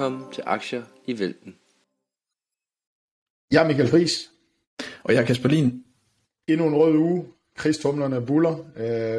Velkommen 0.00 0.32
til 0.32 0.42
Aktier 0.46 0.82
i 1.06 1.18
Vælten. 1.18 1.54
Jeg 3.52 3.62
er 3.62 3.66
Michael 3.66 3.88
Friis. 3.88 4.30
Og 5.04 5.14
jeg 5.14 5.20
er 5.20 5.26
Kasper 5.26 5.48
Lin. 5.48 5.84
Endnu 6.48 6.66
en 6.66 6.74
rød 6.74 6.96
uge. 6.96 7.24
Krigstumlerne 7.56 8.26
buller. 8.26 8.56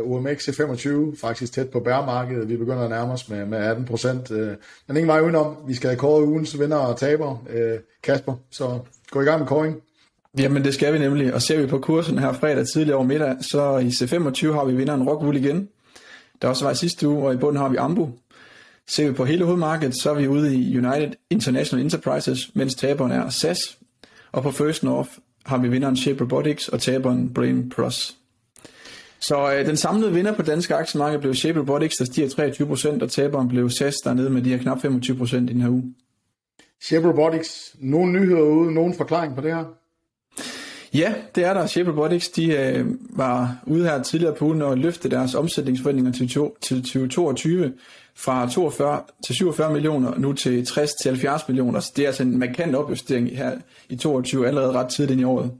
Uh, 0.01 0.11
OMX 0.11 0.47
er 0.47 0.53
25, 0.53 1.15
faktisk 1.17 1.53
tæt 1.53 1.69
på 1.69 1.79
bærmarkedet. 1.79 2.49
Vi 2.49 2.57
begynder 2.57 2.83
at 2.83 2.89
nærme 2.89 3.13
os 3.13 3.29
med, 3.29 3.45
med 3.45 3.57
18 3.57 3.85
procent. 3.85 4.31
Uh, 4.31 4.37
men 4.37 4.57
ingen 4.97 5.07
vej 5.07 5.21
udenom. 5.21 5.57
Vi 5.67 5.73
skal 5.73 5.89
have 5.89 5.99
kåret 5.99 6.23
ugens 6.23 6.59
vinder 6.59 6.77
og 6.77 6.97
taber. 6.97 7.31
Uh, 7.31 7.79
Kasper, 8.03 8.33
så 8.51 8.79
gå 9.09 9.21
i 9.21 9.25
gang 9.25 9.39
med 9.39 9.47
kåring. 9.47 9.81
Jamen 10.37 10.63
det 10.63 10.73
skal 10.73 10.93
vi 10.93 10.99
nemlig, 10.99 11.33
og 11.33 11.41
ser 11.41 11.61
vi 11.61 11.67
på 11.67 11.79
kursen 11.79 12.19
her 12.19 12.33
fredag 12.33 12.67
tidligere 12.67 12.97
over 12.97 13.07
middag, 13.07 13.35
så 13.41 13.77
i 13.77 13.87
C25 13.87 14.53
har 14.53 14.65
vi 14.65 14.75
vinderen 14.75 15.09
Rockwool 15.09 15.35
igen. 15.35 15.69
Der 16.41 16.47
også 16.47 16.65
var 16.65 16.71
i 16.71 16.75
sidste 16.75 17.07
uge, 17.07 17.27
og 17.27 17.33
i 17.33 17.37
bunden 17.37 17.61
har 17.61 17.69
vi 17.69 17.75
Ambu. 17.75 18.09
Ser 18.91 19.07
vi 19.07 19.13
på 19.13 19.25
hele 19.25 19.45
hovedmarkedet, 19.45 20.01
så 20.01 20.09
er 20.09 20.13
vi 20.13 20.27
ude 20.27 20.55
i 20.55 20.77
United 20.77 21.11
International 21.29 21.85
Enterprises, 21.85 22.55
mens 22.55 22.75
taberen 22.75 23.11
er 23.11 23.29
SAS. 23.29 23.77
Og 24.31 24.43
på 24.43 24.51
First 24.51 24.83
North 24.83 25.09
har 25.45 25.57
vi 25.57 25.67
vinderen 25.67 25.97
Shape 25.97 26.23
Robotics 26.23 26.67
og 26.67 26.81
taberen 26.81 27.33
Brain 27.33 27.69
Plus. 27.69 28.15
Så 29.19 29.53
øh, 29.53 29.65
den 29.65 29.77
samlede 29.77 30.13
vinder 30.13 30.33
på 30.33 30.41
danske 30.41 30.75
aktiemarked 30.75 31.19
blev 31.19 31.35
Shape 31.35 31.59
Robotics, 31.59 31.95
der 31.95 32.05
stiger 32.05 32.97
23%, 32.97 33.03
og 33.03 33.11
taberen 33.11 33.47
blev 33.47 33.69
SAS, 33.69 33.95
der 33.95 34.09
er 34.09 34.13
nede 34.13 34.29
med 34.29 34.41
de 34.41 34.49
her 34.49 34.57
knap 34.57 34.77
25% 34.85 35.35
i 35.35 35.39
den 35.39 35.61
her 35.61 35.69
uge. 35.69 35.93
Shape 36.83 37.07
Robotics, 37.07 37.75
nogle 37.79 38.11
nyheder 38.19 38.41
ude, 38.41 38.73
nogen 38.73 38.93
forklaring 38.93 39.35
på 39.35 39.41
det 39.41 39.55
her? 39.55 39.80
Ja, 40.93 41.13
det 41.35 41.45
er 41.45 41.53
der. 41.53 41.67
Shape 41.67 41.91
Robotics 41.91 42.29
de, 42.29 42.53
øh, 42.57 42.85
var 43.09 43.55
ude 43.67 43.83
her 43.83 44.03
tidligere 44.03 44.35
på 44.35 44.45
ugen 44.45 44.61
og 44.61 44.77
løfte 44.77 45.09
deres 45.09 45.35
omsætningsforventninger 45.35 46.11
til, 46.11 46.27
til 46.61 46.83
2022 46.83 47.73
fra 48.15 48.49
42 48.49 49.01
til 49.25 49.35
47 49.35 49.73
millioner, 49.73 50.17
nu 50.17 50.33
til 50.33 50.65
60 50.65 50.91
til 51.01 51.09
70 51.11 51.47
millioner. 51.47 51.79
Så 51.79 51.91
det 51.95 52.03
er 52.03 52.07
altså 52.07 52.23
en 52.23 52.39
markant 52.39 52.75
opjustering 52.75 53.37
her 53.37 53.51
i 53.89 53.95
22 53.95 54.47
allerede 54.47 54.71
ret 54.71 54.89
tidligt 54.89 55.19
i 55.19 55.23
året. 55.23 55.51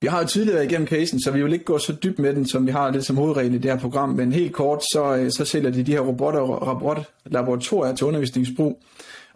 Vi 0.00 0.06
har 0.06 0.20
jo 0.20 0.26
tidligere 0.26 0.64
igennem 0.64 0.86
casen, 0.86 1.22
så 1.22 1.30
vi 1.30 1.42
vil 1.42 1.52
ikke 1.52 1.64
gå 1.64 1.78
så 1.78 1.92
dybt 1.92 2.18
med 2.18 2.34
den, 2.34 2.46
som 2.46 2.66
vi 2.66 2.72
har 2.72 2.90
lidt 2.90 3.04
som 3.04 3.16
hovedregel 3.16 3.54
i 3.54 3.58
det 3.58 3.70
her 3.70 3.78
program, 3.78 4.08
men 4.08 4.32
helt 4.32 4.52
kort, 4.52 4.82
så, 4.82 5.16
øh, 5.16 5.30
så 5.30 5.44
sælger 5.44 5.70
de 5.70 5.82
de 5.82 5.92
her 5.92 6.00
robotter 6.00 6.40
og 6.40 6.68
robotlaboratorier 6.68 7.94
til 7.94 8.06
undervisningsbrug, 8.06 8.82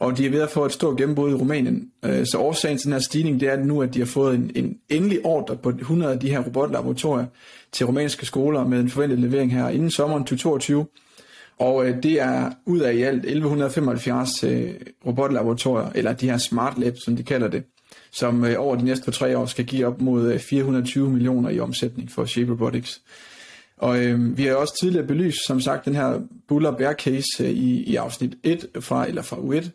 og 0.00 0.18
de 0.18 0.26
er 0.26 0.30
ved 0.30 0.40
at 0.40 0.50
få 0.50 0.64
et 0.64 0.72
stort 0.72 0.96
gennembrud 0.96 1.30
i 1.30 1.34
Rumænien. 1.34 1.90
Øh, 2.04 2.26
så 2.26 2.38
årsagen 2.38 2.78
til 2.78 2.84
den 2.84 2.92
her 2.92 3.00
stigning, 3.00 3.40
det 3.40 3.48
er 3.48 3.56
nu, 3.56 3.82
at 3.82 3.94
de 3.94 3.98
har 3.98 4.06
fået 4.06 4.34
en, 4.34 4.50
en 4.54 4.78
endelig 4.88 5.26
ordre 5.26 5.56
på 5.56 5.68
100 5.68 6.12
af 6.12 6.20
de 6.20 6.30
her 6.30 6.40
robotlaboratorier 6.40 7.26
til 7.72 7.86
rumænske 7.86 8.26
skoler 8.26 8.64
med 8.64 8.80
en 8.80 8.90
forventet 8.90 9.18
levering 9.18 9.52
her 9.52 9.68
inden 9.68 9.90
sommeren 9.90 10.24
2022. 10.24 10.86
Og 11.58 11.86
øh, 11.86 12.02
det 12.02 12.20
er 12.20 12.50
ud 12.66 12.80
af 12.80 12.94
i 12.94 13.02
alt 13.02 13.24
1175 13.24 14.44
øh, 14.44 14.70
robotlaboratorier, 15.06 15.90
eller 15.94 16.12
de 16.12 16.30
her 16.30 16.38
smart 16.38 16.78
labs, 16.78 17.04
som 17.04 17.16
de 17.16 17.22
kalder 17.22 17.48
det, 17.48 17.62
som 18.12 18.44
øh, 18.44 18.54
over 18.58 18.76
de 18.76 18.84
næste 18.84 19.10
tre 19.10 19.38
år 19.38 19.46
skal 19.46 19.64
give 19.64 19.86
op 19.86 20.00
mod 20.00 20.32
øh, 20.32 20.38
420 20.38 21.10
millioner 21.10 21.50
i 21.50 21.60
omsætning 21.60 22.10
for 22.10 22.24
Shape 22.24 22.52
Robotics. 22.52 23.00
Og 23.76 24.04
øh, 24.04 24.38
vi 24.38 24.44
har 24.44 24.54
også 24.54 24.78
tidligere 24.80 25.06
belyst, 25.06 25.46
som 25.46 25.60
sagt, 25.60 25.84
den 25.84 25.94
her 25.94 26.20
Buller 26.48 26.72
Bear 26.72 26.92
case 26.92 27.44
øh, 27.44 27.50
i, 27.50 27.82
i 27.82 27.96
afsnit 27.96 28.34
1 28.42 28.66
fra, 28.80 29.08
eller 29.08 29.22
fra 29.22 29.36
U1, 29.36 29.70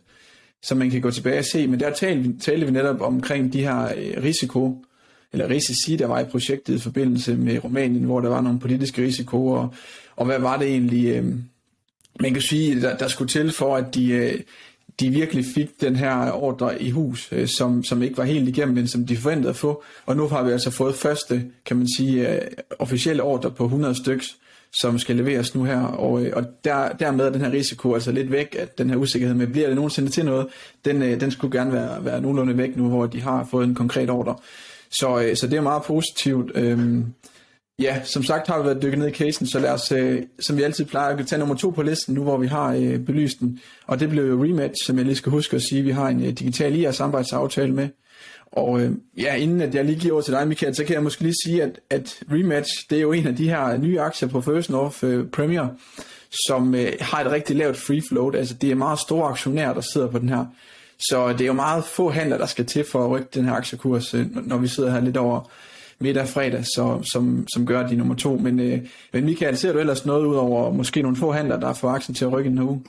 som 0.66 0.78
man 0.78 0.90
kan 0.90 1.00
gå 1.00 1.10
tilbage 1.10 1.38
og 1.38 1.44
se. 1.44 1.66
Men 1.66 1.80
der 1.80 1.92
talte, 1.92 2.38
talte 2.38 2.66
vi 2.66 2.72
netop 2.72 3.00
omkring 3.00 3.52
de 3.52 3.62
her 3.62 3.84
øh, 3.96 4.22
risiko, 4.22 4.84
eller 5.32 5.48
risici, 5.48 5.96
der 5.96 6.06
var 6.06 6.20
i 6.20 6.24
projektet 6.24 6.74
i 6.74 6.78
forbindelse 6.78 7.36
med 7.36 7.64
Rumænien, 7.64 8.04
hvor 8.04 8.20
der 8.20 8.28
var 8.28 8.40
nogle 8.40 8.60
politiske 8.60 9.02
risikoer, 9.02 9.58
og, 9.58 9.74
og 10.16 10.26
hvad 10.26 10.38
var 10.38 10.56
det 10.56 10.68
egentlig, 10.68 11.06
øh, 11.06 11.24
man 12.20 12.32
kan 12.32 12.42
sige, 12.42 12.80
der, 12.80 12.96
der 12.96 13.08
skulle 13.08 13.28
til 13.28 13.52
for, 13.52 13.76
at 13.76 13.94
de, 13.94 14.10
øh, 14.10 14.40
de 15.00 15.10
virkelig 15.10 15.44
fik 15.54 15.80
den 15.80 15.96
her 15.96 16.30
ordre 16.30 16.82
i 16.82 16.90
hus, 16.90 17.28
øh, 17.32 17.48
som, 17.48 17.84
som 17.84 18.02
ikke 18.02 18.16
var 18.16 18.24
helt 18.24 18.48
igennem, 18.48 18.74
men 18.74 18.88
som 18.88 19.06
de 19.06 19.16
forventede 19.16 19.50
at 19.50 19.56
få. 19.56 19.82
Og 20.06 20.16
nu 20.16 20.28
har 20.28 20.42
vi 20.42 20.52
altså 20.52 20.70
fået 20.70 20.94
første, 20.94 21.44
kan 21.64 21.76
man 21.76 21.86
sige, 21.96 22.34
øh, 22.34 22.40
officielle 22.78 23.22
ordre 23.22 23.50
på 23.50 23.64
100 23.64 23.94
styks, 23.94 24.36
som 24.80 24.98
skal 24.98 25.16
leveres 25.16 25.54
nu 25.54 25.64
her, 25.64 25.82
og, 25.82 26.24
øh, 26.24 26.32
og 26.36 26.44
der, 26.64 26.88
dermed 26.88 27.26
er 27.26 27.30
den 27.30 27.40
her 27.40 27.52
risiko 27.52 27.94
altså 27.94 28.12
lidt 28.12 28.32
væk, 28.32 28.56
at 28.58 28.78
den 28.78 28.90
her 28.90 28.96
usikkerhed 28.96 29.34
med, 29.34 29.46
bliver 29.46 29.66
det 29.66 29.76
nogensinde 29.76 30.10
til 30.10 30.24
noget, 30.24 30.46
den, 30.84 31.02
øh, 31.02 31.20
den 31.20 31.30
skulle 31.30 31.58
gerne 31.58 31.72
være, 31.72 32.04
være 32.04 32.20
nogenlunde 32.20 32.58
væk 32.58 32.76
nu, 32.76 32.88
hvor 32.88 33.06
de 33.06 33.22
har 33.22 33.48
fået 33.50 33.66
en 33.66 33.74
konkret 33.74 34.10
ordre. 34.10 34.36
Så, 34.90 35.20
øh, 35.20 35.36
så 35.36 35.46
det 35.46 35.56
er 35.56 35.60
meget 35.60 35.82
positivt. 35.82 36.50
Øhm, 36.54 37.04
Ja, 37.78 38.04
som 38.04 38.22
sagt 38.22 38.46
har 38.46 38.58
vi 38.58 38.64
været 38.64 38.82
dykket 38.82 38.98
ned 38.98 39.08
i 39.08 39.12
casen, 39.12 39.46
så 39.46 39.58
lad 39.58 39.70
os, 39.70 39.92
øh, 39.92 40.22
som 40.40 40.56
vi 40.56 40.62
altid 40.62 40.84
plejer, 40.84 41.16
at 41.16 41.26
tage 41.26 41.38
nummer 41.38 41.54
to 41.54 41.70
på 41.70 41.82
listen, 41.82 42.14
nu 42.14 42.22
hvor 42.22 42.36
vi 42.36 42.46
har 42.46 42.74
øh, 42.74 42.98
belyst 42.98 43.40
den. 43.40 43.60
Og 43.86 44.00
det 44.00 44.08
blev 44.08 44.28
jo 44.28 44.44
Rematch, 44.44 44.86
som 44.86 44.96
jeg 44.96 45.04
lige 45.04 45.16
skal 45.16 45.32
huske 45.32 45.56
at 45.56 45.62
sige, 45.62 45.82
vi 45.82 45.90
har 45.90 46.08
en 46.08 46.22
øh, 46.22 46.28
digital 46.28 46.76
IR 46.76 46.90
samarbejdsaftale 46.90 47.74
med. 47.74 47.88
Og 48.52 48.80
øh, 48.80 48.92
ja, 49.18 49.34
inden 49.34 49.60
at 49.60 49.74
jeg 49.74 49.84
lige 49.84 49.98
giver 49.98 50.12
over 50.12 50.22
til 50.22 50.34
dig, 50.34 50.48
Michael, 50.48 50.74
så 50.74 50.84
kan 50.84 50.94
jeg 50.94 51.02
måske 51.02 51.22
lige 51.22 51.34
sige, 51.44 51.62
at, 51.62 51.80
at 51.90 52.22
Rematch, 52.32 52.90
det 52.90 52.98
er 52.98 53.02
jo 53.02 53.12
en 53.12 53.26
af 53.26 53.36
de 53.36 53.48
her 53.48 53.76
nye 53.76 54.00
aktier 54.00 54.28
på 54.28 54.40
First 54.40 54.70
North 54.70 54.98
øh, 55.02 55.26
Premier, 55.26 55.68
som 56.46 56.74
øh, 56.74 56.92
har 57.00 57.24
et 57.24 57.30
rigtig 57.30 57.56
lavt 57.56 57.76
free 57.76 58.02
float. 58.08 58.34
Altså 58.34 58.54
det 58.54 58.70
er 58.70 58.74
meget 58.74 58.98
store 58.98 59.28
aktionærer, 59.28 59.74
der 59.74 59.80
sidder 59.80 60.08
på 60.08 60.18
den 60.18 60.28
her. 60.28 60.44
Så 60.98 61.32
det 61.32 61.40
er 61.40 61.46
jo 61.46 61.52
meget 61.52 61.84
få 61.84 62.10
handler, 62.10 62.38
der 62.38 62.46
skal 62.46 62.66
til 62.66 62.84
for 62.84 63.04
at 63.04 63.10
rykke 63.10 63.28
den 63.34 63.44
her 63.44 63.52
aktiekurs, 63.52 64.14
øh, 64.14 64.46
når 64.46 64.56
vi 64.56 64.68
sidder 64.68 64.90
her 64.90 65.00
lidt 65.00 65.16
over 65.16 65.50
middag 65.98 66.28
fredag, 66.28 66.64
så, 66.64 67.00
som, 67.12 67.46
som 67.54 67.66
gør 67.66 67.86
de 67.86 67.96
nummer 67.96 68.14
to. 68.14 68.36
Men, 68.36 68.60
øh, 68.60 68.78
men 69.12 69.24
Michael, 69.24 69.56
ser 69.56 69.72
du 69.72 69.78
ellers 69.78 70.06
noget 70.06 70.26
ud 70.26 70.36
over 70.36 70.72
måske 70.72 71.02
nogle 71.02 71.16
få 71.16 71.32
handler, 71.32 71.60
der 71.60 71.72
får 71.72 71.88
aktien 71.88 72.14
til 72.14 72.24
at 72.24 72.32
rykke 72.32 72.50
en 72.50 72.58
uge? 72.58 72.82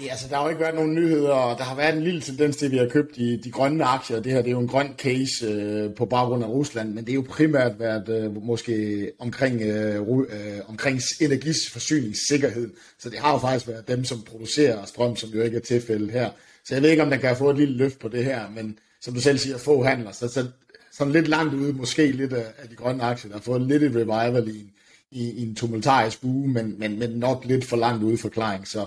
Nej, 0.00 0.08
altså 0.10 0.28
der 0.28 0.36
har 0.36 0.42
jo 0.42 0.48
ikke 0.48 0.60
været 0.60 0.74
nogen 0.74 0.94
nyheder, 0.94 1.32
og 1.32 1.58
der 1.58 1.64
har 1.64 1.76
været 1.76 1.96
en 1.96 2.02
lille 2.02 2.20
tendens 2.20 2.56
til, 2.56 2.66
at 2.66 2.72
vi 2.72 2.76
har 2.76 2.88
købt 2.88 3.16
de, 3.16 3.40
de 3.44 3.50
grønne 3.50 3.84
aktier. 3.84 4.20
Det 4.20 4.32
her 4.32 4.42
det 4.42 4.48
er 4.48 4.52
jo 4.52 4.60
en 4.60 4.68
grøn 4.68 4.94
case 4.98 5.46
øh, 5.46 5.94
på 5.94 6.06
baggrund 6.06 6.44
af 6.44 6.48
Rusland, 6.48 6.94
men 6.94 7.04
det 7.04 7.10
er 7.10 7.14
jo 7.14 7.24
primært 7.28 7.80
været 7.80 8.08
øh, 8.08 8.44
måske 8.44 9.10
omkring, 9.18 9.62
øh, 9.62 10.08
øh, 10.08 10.58
omkring 10.68 11.00
energiforsyningssikkerhed. 11.20 12.70
Så 12.98 13.10
det 13.10 13.18
har 13.18 13.32
jo 13.32 13.38
faktisk 13.38 13.68
været 13.68 13.88
dem, 13.88 14.04
som 14.04 14.22
producerer 14.22 14.84
strøm, 14.84 15.16
som 15.16 15.30
jo 15.30 15.42
ikke 15.42 15.56
er 15.56 15.60
tilfældet 15.60 16.10
her. 16.10 16.30
Så 16.64 16.74
jeg 16.74 16.82
ved 16.82 16.90
ikke, 16.90 17.02
om 17.02 17.10
den 17.10 17.20
kan 17.20 17.36
få 17.36 17.50
et 17.50 17.56
lille 17.56 17.76
løft 17.76 17.98
på 17.98 18.08
det 18.08 18.24
her, 18.24 18.50
men 18.54 18.78
som 19.00 19.14
du 19.14 19.20
selv 19.20 19.38
siger, 19.38 19.58
få 19.58 19.84
handler. 19.84 20.12
Så, 20.12 20.28
så 20.28 20.46
sådan 21.00 21.12
lidt 21.12 21.28
langt 21.28 21.54
ude, 21.54 21.72
måske 21.72 22.12
lidt 22.12 22.32
af, 22.32 22.46
af 22.58 22.68
de 22.68 22.74
grønne 22.74 23.02
aktier, 23.02 23.28
der 23.28 23.38
har 23.38 23.42
fået 23.42 23.62
lidt 23.62 23.82
et 23.82 23.94
revival 23.94 24.48
i, 24.48 24.70
i, 25.10 25.30
i 25.30 25.42
en 25.42 25.54
tumultarisk 25.54 26.20
bue, 26.20 26.48
men, 26.48 26.78
men, 26.78 26.98
men 26.98 27.10
nok 27.10 27.44
lidt 27.44 27.64
for 27.64 27.76
langt 27.76 28.02
ude 28.02 28.18
forklaring. 28.18 28.68
Så 28.68 28.86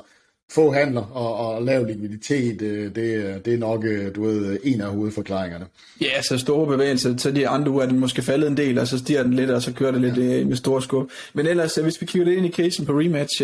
få 0.52 0.72
handler 0.72 1.02
og, 1.02 1.36
og 1.36 1.64
lav 1.64 1.86
likviditet, 1.86 2.62
øh, 2.62 2.96
det, 2.96 3.46
det 3.46 3.54
er 3.54 3.58
nok 3.58 3.86
øh, 3.86 4.16
du 4.16 4.24
ved, 4.24 4.58
en 4.64 4.82
af 4.82 4.88
hovedforklaringerne. 4.88 5.66
Ja, 6.02 6.22
så 6.22 6.38
store 6.38 6.68
bevægelser, 6.68 7.18
så 7.18 7.32
de 7.32 7.48
andre 7.48 7.72
uger 7.72 7.84
er 7.84 7.88
den 7.88 8.00
måske 8.00 8.22
faldet 8.22 8.48
en 8.48 8.58
del, 8.58 8.80
og 8.80 8.88
så 8.88 8.98
stiger 8.98 9.24
den 9.24 9.34
lidt, 9.34 9.50
og 9.50 9.62
så 9.62 9.74
kører 9.74 9.92
det 9.92 10.02
lidt 10.02 10.18
ja. 10.18 10.40
Øh, 10.40 10.48
med 10.48 10.56
store 10.56 10.82
skub. 10.82 11.12
Men 11.34 11.48
ellers, 11.48 11.76
hvis 11.76 12.02
vi 12.02 12.06
kigger 12.06 12.26
lidt 12.26 12.38
ind 12.38 12.46
i 12.46 12.52
casen 12.52 12.86
på 12.86 12.92
Rematch, 12.92 13.42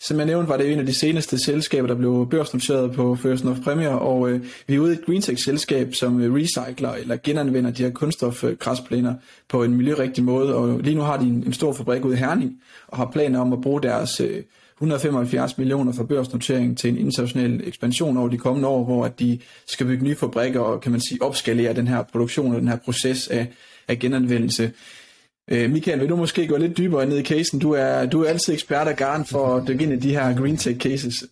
som 0.00 0.18
jeg 0.18 0.26
nævnte, 0.26 0.48
var 0.48 0.56
det 0.56 0.72
en 0.72 0.78
af 0.78 0.86
de 0.86 0.94
seneste 0.94 1.44
selskaber, 1.44 1.86
der 1.86 1.94
blev 1.94 2.26
børsnoteret 2.30 2.92
på 2.92 3.16
First 3.16 3.44
North 3.44 3.60
Premier, 3.60 3.88
og 3.88 4.30
øh, 4.30 4.40
vi 4.66 4.74
er 4.74 4.78
ude 4.78 4.92
i 4.92 4.98
et 4.98 5.06
greentech-selskab, 5.06 5.94
som 5.94 6.34
recycler 6.34 6.92
eller 6.92 7.16
genanvender 7.24 7.70
de 7.70 7.82
her 7.82 7.90
kunststofgræsplæner 7.90 9.14
på 9.48 9.62
en 9.62 9.76
miljørigtig 9.76 10.24
måde, 10.24 10.54
og 10.54 10.78
lige 10.78 10.96
nu 10.96 11.02
har 11.02 11.16
de 11.16 11.24
en, 11.24 11.42
en 11.46 11.52
stor 11.52 11.72
fabrik 11.72 12.04
ude 12.04 12.14
i 12.14 12.18
Herning, 12.18 12.52
og 12.88 12.96
har 12.96 13.10
planer 13.12 13.40
om 13.40 13.52
at 13.52 13.60
bruge 13.60 13.82
deres... 13.82 14.20
Øh, 14.20 14.42
175 14.76 15.58
millioner 15.58 15.92
for 15.92 16.04
børsnotering 16.04 16.78
til 16.78 16.90
en 16.90 16.98
international 16.98 17.68
ekspansion 17.68 18.16
over 18.16 18.28
de 18.28 18.38
kommende 18.38 18.68
år, 18.68 18.84
hvor 18.84 19.04
at 19.04 19.20
de 19.20 19.38
skal 19.66 19.86
bygge 19.86 20.04
nye 20.04 20.16
fabrikker 20.16 20.60
og 20.60 20.80
kan 20.80 20.92
man 20.92 21.00
sige 21.00 21.22
opskalere 21.22 21.74
den 21.74 21.88
her 21.88 22.02
produktion 22.02 22.54
og 22.54 22.60
den 22.60 22.68
her 22.68 22.76
proces 22.76 23.28
af, 23.28 23.46
af 23.88 23.98
genanvendelse. 23.98 24.72
Øh, 25.50 25.70
Michael, 25.70 26.00
vil 26.00 26.08
du 26.08 26.16
måske 26.16 26.46
gå 26.46 26.56
lidt 26.56 26.78
dybere 26.78 27.06
ned 27.06 27.18
i 27.18 27.22
casen? 27.22 27.58
Du 27.58 27.70
er, 27.70 28.06
du 28.06 28.22
er 28.22 28.28
altid 28.28 28.52
ekspert 28.52 28.88
og 28.88 28.96
garn 28.96 29.24
for 29.24 29.56
at 29.56 29.68
dykke 29.68 29.82
ind 29.84 29.92
i 29.92 29.96
de 29.96 30.10
her 30.10 30.36
green 30.36 30.56
tech 30.56 30.78
cases. 30.78 31.24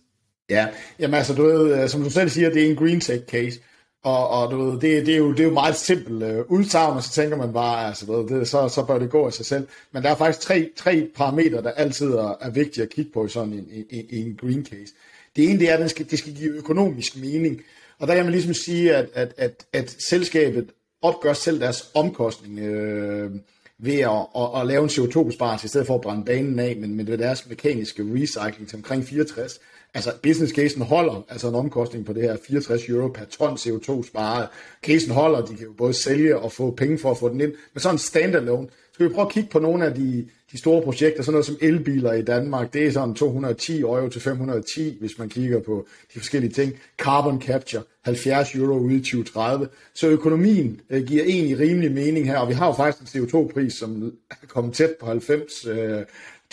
Ja, 0.49 0.67
jamen 0.99 1.13
altså, 1.13 1.33
du 1.33 1.43
ved, 1.43 1.83
øh, 1.83 1.89
som 1.89 2.03
du 2.03 2.09
selv 2.09 2.29
siger, 2.29 2.49
det 2.49 2.63
er 2.63 2.69
en 2.69 2.75
green 2.75 2.99
tech 2.99 3.25
case. 3.25 3.59
Og, 4.03 4.29
og 4.29 4.51
du 4.51 4.57
ved, 4.57 4.71
det, 4.71 5.05
det, 5.05 5.13
er 5.13 5.17
jo, 5.17 5.31
det 5.31 5.39
er 5.39 5.43
jo 5.43 5.53
meget 5.53 5.75
simpelt 5.75 6.23
øh, 6.23 6.45
udsagn, 6.47 6.97
og 6.97 7.03
så 7.03 7.11
tænker 7.11 7.37
man 7.37 7.53
bare, 7.53 7.87
altså, 7.87 8.05
ved, 8.05 8.39
det, 8.39 8.47
så, 8.47 8.69
så 8.69 8.85
bør 8.85 8.99
det 8.99 9.09
gå 9.09 9.25
af 9.25 9.33
sig 9.33 9.45
selv. 9.45 9.67
Men 9.91 10.03
der 10.03 10.09
er 10.09 10.15
faktisk 10.15 10.47
tre, 10.47 10.69
tre 10.75 11.07
parametre, 11.15 11.61
der 11.61 11.71
altid 11.71 12.11
er, 12.11 12.37
er 12.41 12.49
vigtige 12.49 12.83
at 12.83 12.89
kigge 12.89 13.11
på 13.13 13.25
i 13.25 13.29
sådan 13.29 13.53
en, 13.53 13.85
en, 13.89 14.05
en 14.09 14.37
green 14.41 14.65
case. 14.65 14.93
Det 15.35 15.49
ene 15.49 15.59
det 15.59 15.69
er, 15.69 15.73
at 15.73 15.79
det 15.79 15.89
skal, 15.89 16.09
det 16.11 16.19
skal 16.19 16.33
give 16.35 16.53
økonomisk 16.53 17.17
mening. 17.17 17.61
Og 17.99 18.07
der 18.07 18.15
kan 18.15 18.25
man 18.25 18.31
ligesom 18.31 18.53
sige, 18.53 18.95
at, 18.95 19.09
at, 19.13 19.33
at, 19.37 19.65
at 19.73 19.95
selskabet 20.09 20.71
opgør 21.01 21.33
selv 21.33 21.59
deres 21.59 21.91
omkostning 21.93 22.59
øh, 22.59 23.31
ved 23.77 23.99
at, 23.99 24.25
at, 24.35 24.61
at 24.61 24.67
lave 24.67 24.83
en 24.83 24.89
CO2-besparelse, 24.89 25.65
i 25.65 25.67
stedet 25.67 25.87
for 25.87 25.95
at 25.95 26.01
brænde 26.01 26.25
banen 26.25 26.59
af, 26.59 26.75
men 26.75 26.95
men 26.95 27.07
ved 27.07 27.17
deres 27.17 27.49
mekaniske 27.49 28.03
recycling 28.03 28.69
til 28.69 28.75
omkring 28.75 29.05
64 29.05 29.59
altså 29.93 30.11
business 30.23 30.53
casen 30.53 30.81
holder, 30.81 31.25
altså 31.29 31.49
en 31.49 31.55
omkostning 31.55 32.05
på 32.05 32.13
det 32.13 32.23
her 32.23 32.37
64 32.47 32.89
euro 32.89 33.07
per 33.07 33.25
ton 33.25 33.53
CO2 33.53 34.07
sparet. 34.07 34.47
Casen 34.83 35.11
holder, 35.11 35.45
de 35.45 35.55
kan 35.55 35.65
jo 35.65 35.73
både 35.77 35.93
sælge 35.93 36.37
og 36.37 36.51
få 36.51 36.71
penge 36.71 36.97
for 36.97 37.11
at 37.11 37.17
få 37.17 37.29
den 37.29 37.41
ind, 37.41 37.53
men 37.73 37.81
sådan 37.81 37.95
en 37.95 37.99
standalone, 37.99 38.67
skal 38.93 39.09
vi 39.09 39.13
prøve 39.13 39.25
at 39.25 39.31
kigge 39.31 39.49
på 39.49 39.59
nogle 39.59 39.85
af 39.85 39.93
de, 39.93 40.27
de 40.51 40.57
store 40.57 40.81
projekter, 40.81 41.23
sådan 41.23 41.31
noget 41.33 41.45
som 41.45 41.57
elbiler 41.61 42.13
i 42.13 42.21
Danmark, 42.21 42.73
det 42.73 42.87
er 42.87 42.91
sådan 42.91 43.15
210 43.15 43.79
euro 43.79 44.09
til 44.09 44.21
510, 44.21 44.97
hvis 44.99 45.19
man 45.19 45.29
kigger 45.29 45.59
på 45.59 45.87
de 46.13 46.19
forskellige 46.19 46.51
ting. 46.51 46.73
Carbon 46.97 47.41
capture, 47.41 47.83
70 48.05 48.55
euro 48.55 48.77
ude 48.77 48.95
i 48.95 48.99
2030. 48.99 49.67
Så 49.93 50.07
økonomien 50.07 50.81
øh, 50.89 51.03
giver 51.03 51.23
egentlig 51.23 51.59
rimelig 51.59 51.91
mening 51.91 52.27
her, 52.27 52.37
og 52.37 52.49
vi 52.49 52.53
har 52.53 52.67
jo 52.67 52.73
faktisk 52.73 53.15
en 53.15 53.21
CO2-pris, 53.21 53.73
som 53.73 54.13
er 54.31 54.47
kommet 54.47 54.73
tæt 54.73 54.95
på 54.99 55.05
90 55.05 55.65
øh, 55.65 56.01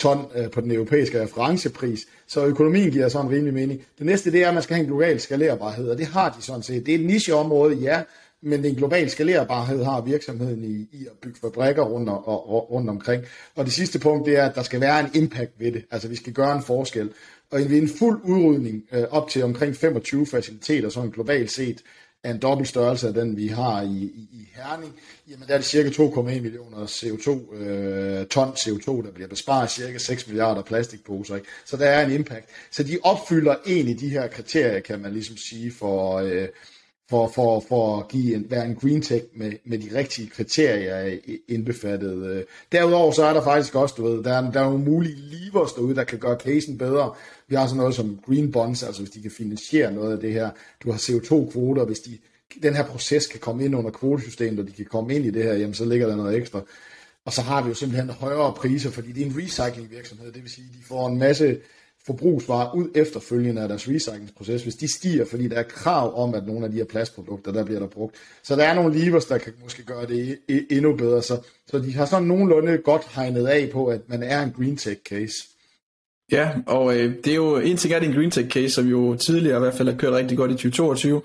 ton 0.01 0.25
øh, 0.35 0.51
på 0.51 0.61
den 0.61 0.71
europæiske 0.71 1.23
referencepris, 1.23 2.07
så 2.27 2.45
økonomien 2.45 2.91
giver 2.91 3.09
sådan 3.09 3.27
en 3.27 3.33
rimelig 3.33 3.53
mening. 3.53 3.81
Det 3.97 4.05
næste, 4.05 4.31
det 4.31 4.43
er, 4.43 4.47
at 4.47 4.53
man 4.53 4.63
skal 4.63 4.75
have 4.75 4.83
en 4.83 4.89
global 4.89 5.19
skalerbarhed, 5.19 5.89
og 5.89 5.97
det 5.97 6.05
har 6.05 6.35
de 6.37 6.41
sådan 6.41 6.63
set. 6.63 6.85
Det 6.85 6.95
er 6.95 6.99
et 6.99 7.05
nicheområde, 7.05 7.75
ja, 7.75 8.01
men 8.41 8.63
den 8.63 8.75
globale 8.75 9.09
skalerbarhed 9.09 9.83
har 9.83 10.01
virksomheden 10.01 10.63
i, 10.63 10.97
i 10.97 11.05
at 11.05 11.17
bygge 11.21 11.39
fabrikker 11.41 11.83
rundt, 11.83 12.09
og, 12.09 12.27
og, 12.27 12.71
rundt 12.71 12.89
omkring. 12.89 13.23
Og 13.55 13.65
det 13.65 13.73
sidste 13.73 13.99
punkt, 13.99 14.25
det 14.25 14.37
er, 14.37 14.45
at 14.45 14.55
der 14.55 14.63
skal 14.63 14.81
være 14.81 14.99
en 14.99 15.09
impact 15.13 15.51
ved 15.59 15.71
det. 15.71 15.85
Altså, 15.91 16.07
vi 16.07 16.15
skal 16.15 16.33
gøre 16.33 16.55
en 16.55 16.63
forskel. 16.63 17.09
Og 17.51 17.59
ved 17.59 17.81
en 17.81 17.89
fuld 17.89 18.21
udrydning 18.23 18.83
øh, 18.91 19.03
op 19.09 19.29
til 19.29 19.43
omkring 19.43 19.75
25 19.75 20.25
faciliteter, 20.27 20.89
sådan 20.89 21.09
globalt 21.09 21.51
set, 21.51 21.81
af 22.23 22.31
en 22.31 22.39
dobbelt 22.39 22.69
størrelse 22.69 23.07
af 23.07 23.13
den, 23.13 23.37
vi 23.37 23.47
har 23.47 23.81
i, 23.81 23.87
i, 23.87 24.27
i 24.31 24.49
Herning, 24.55 24.93
jamen 25.29 25.47
der 25.47 25.53
er 25.53 25.57
det 25.57 25.65
cirka 25.65 25.89
2,1 25.89 26.21
millioner 26.21 26.85
CO2, 26.85 27.55
øh, 27.55 28.25
ton 28.27 28.49
CO2, 28.49 29.05
der 29.05 29.11
bliver 29.11 29.27
besparet, 29.27 29.71
cirka 29.71 29.97
6 29.97 30.27
milliarder 30.27 30.61
plastikposer. 30.61 31.35
Ikke? 31.35 31.47
Så 31.65 31.77
der 31.77 31.85
er 31.85 32.05
en 32.05 32.11
impact. 32.11 32.49
Så 32.71 32.83
de 32.83 32.97
opfylder 33.03 33.55
egentlig 33.67 33.99
de 33.99 34.09
her 34.09 34.27
kriterier, 34.27 34.79
kan 34.79 34.99
man 34.99 35.13
ligesom 35.13 35.37
sige, 35.37 35.71
for, 35.71 36.17
øh, 36.17 36.47
for, 37.11 37.27
for, 37.27 37.63
for 37.69 37.99
at 37.99 38.07
give 38.07 38.35
en, 38.35 38.45
være 38.49 38.65
en 38.65 38.75
green 38.75 39.01
tech 39.01 39.25
med, 39.35 39.51
med 39.65 39.77
de 39.77 39.89
rigtige 39.97 40.29
kriterier 40.29 41.05
øh, 41.05 41.37
indbefattet. 41.47 42.45
Derudover 42.71 43.11
så 43.11 43.25
er 43.25 43.33
der 43.33 43.43
faktisk 43.43 43.75
også, 43.75 43.95
du 43.97 44.03
ved, 44.03 44.23
der 44.23 44.33
er, 44.33 44.51
der 44.51 44.59
er 44.59 44.63
nogle 44.63 44.85
mulige 44.85 45.15
levers 45.15 45.73
derude, 45.73 45.95
der 45.95 46.03
kan 46.03 46.19
gøre 46.19 46.39
casen 46.39 46.77
bedre. 46.77 47.13
Vi 47.47 47.55
har 47.55 47.67
sådan 47.67 47.77
noget 47.77 47.95
som 47.95 48.19
green 48.25 48.51
bonds, 48.51 48.83
altså 48.83 49.01
hvis 49.01 49.11
de 49.11 49.21
kan 49.21 49.31
finansiere 49.31 49.93
noget 49.93 50.13
af 50.13 50.19
det 50.19 50.33
her. 50.33 50.49
Du 50.83 50.91
har 50.91 50.99
CO2-kvoter, 50.99 51.85
hvis 51.85 51.99
de, 51.99 52.17
den 52.63 52.75
her 52.75 52.85
proces 52.85 53.27
kan 53.27 53.39
komme 53.39 53.65
ind 53.65 53.75
under 53.75 53.91
kvotesystemet, 53.91 54.59
og 54.59 54.67
de 54.67 54.73
kan 54.73 54.85
komme 54.85 55.15
ind 55.15 55.25
i 55.25 55.31
det 55.31 55.43
her, 55.43 55.53
jamen 55.53 55.73
så 55.73 55.85
ligger 55.85 56.07
der 56.07 56.15
noget 56.15 56.37
ekstra. 56.37 56.61
Og 57.25 57.33
så 57.33 57.41
har 57.41 57.63
vi 57.63 57.69
jo 57.69 57.75
simpelthen 57.75 58.09
højere 58.09 58.53
priser, 58.53 58.91
fordi 58.91 59.11
det 59.11 59.21
er 59.21 59.25
en 59.25 59.37
recycling 59.37 59.91
virksomhed, 59.91 60.31
det 60.31 60.43
vil 60.43 60.51
sige, 60.51 60.67
at 60.73 60.79
de 60.79 60.83
får 60.87 61.07
en 61.07 61.19
masse 61.19 61.57
forbrugsvarer 62.05 62.75
ud 62.75 62.89
efterfølgende 62.95 63.61
af 63.61 63.67
deres 63.67 63.89
recyclingsproces, 63.89 64.63
hvis 64.63 64.75
de 64.75 64.93
stiger, 64.93 65.25
fordi 65.25 65.47
der 65.47 65.55
er 65.55 65.63
krav 65.63 66.23
om, 66.23 66.33
at 66.33 66.47
nogle 66.47 66.65
af 66.65 66.71
de 66.71 66.77
her 66.77 66.85
plastprodukter, 66.85 67.51
der 67.51 67.65
bliver 67.65 67.79
der 67.79 67.87
brugt. 67.87 68.15
Så 68.43 68.55
der 68.55 68.63
er 68.63 68.73
nogle 68.73 68.99
levers, 68.99 69.25
der 69.25 69.37
kan 69.37 69.53
måske 69.63 69.83
gøre 69.83 70.05
det 70.05 70.39
endnu 70.69 70.95
bedre. 70.95 71.21
Så, 71.21 71.37
så 71.67 71.79
de 71.79 71.93
har 71.93 72.05
sådan 72.05 72.27
nogenlunde 72.27 72.77
godt 72.77 73.07
hegnet 73.15 73.47
af 73.47 73.69
på, 73.73 73.85
at 73.85 74.01
man 74.07 74.23
er 74.23 74.41
en 74.41 74.51
green 74.51 74.77
tech 74.77 75.01
case. 75.09 75.35
Ja, 76.31 76.51
og 76.67 76.97
øh, 76.97 77.15
det 77.23 77.31
er 77.31 77.35
jo 77.35 77.57
en 77.57 77.77
ting 77.77 77.93
er 77.93 77.99
det 77.99 78.07
en 78.07 78.15
green 78.15 78.31
tech 78.31 78.49
case, 78.49 78.69
som 78.69 78.87
jo 78.87 79.15
tidligere 79.15 79.57
i 79.57 79.59
hvert 79.59 79.73
fald 79.73 79.89
har 79.89 79.97
kørt 79.97 80.13
rigtig 80.13 80.37
godt 80.37 80.51
i 80.51 80.53
2022, 80.53 81.21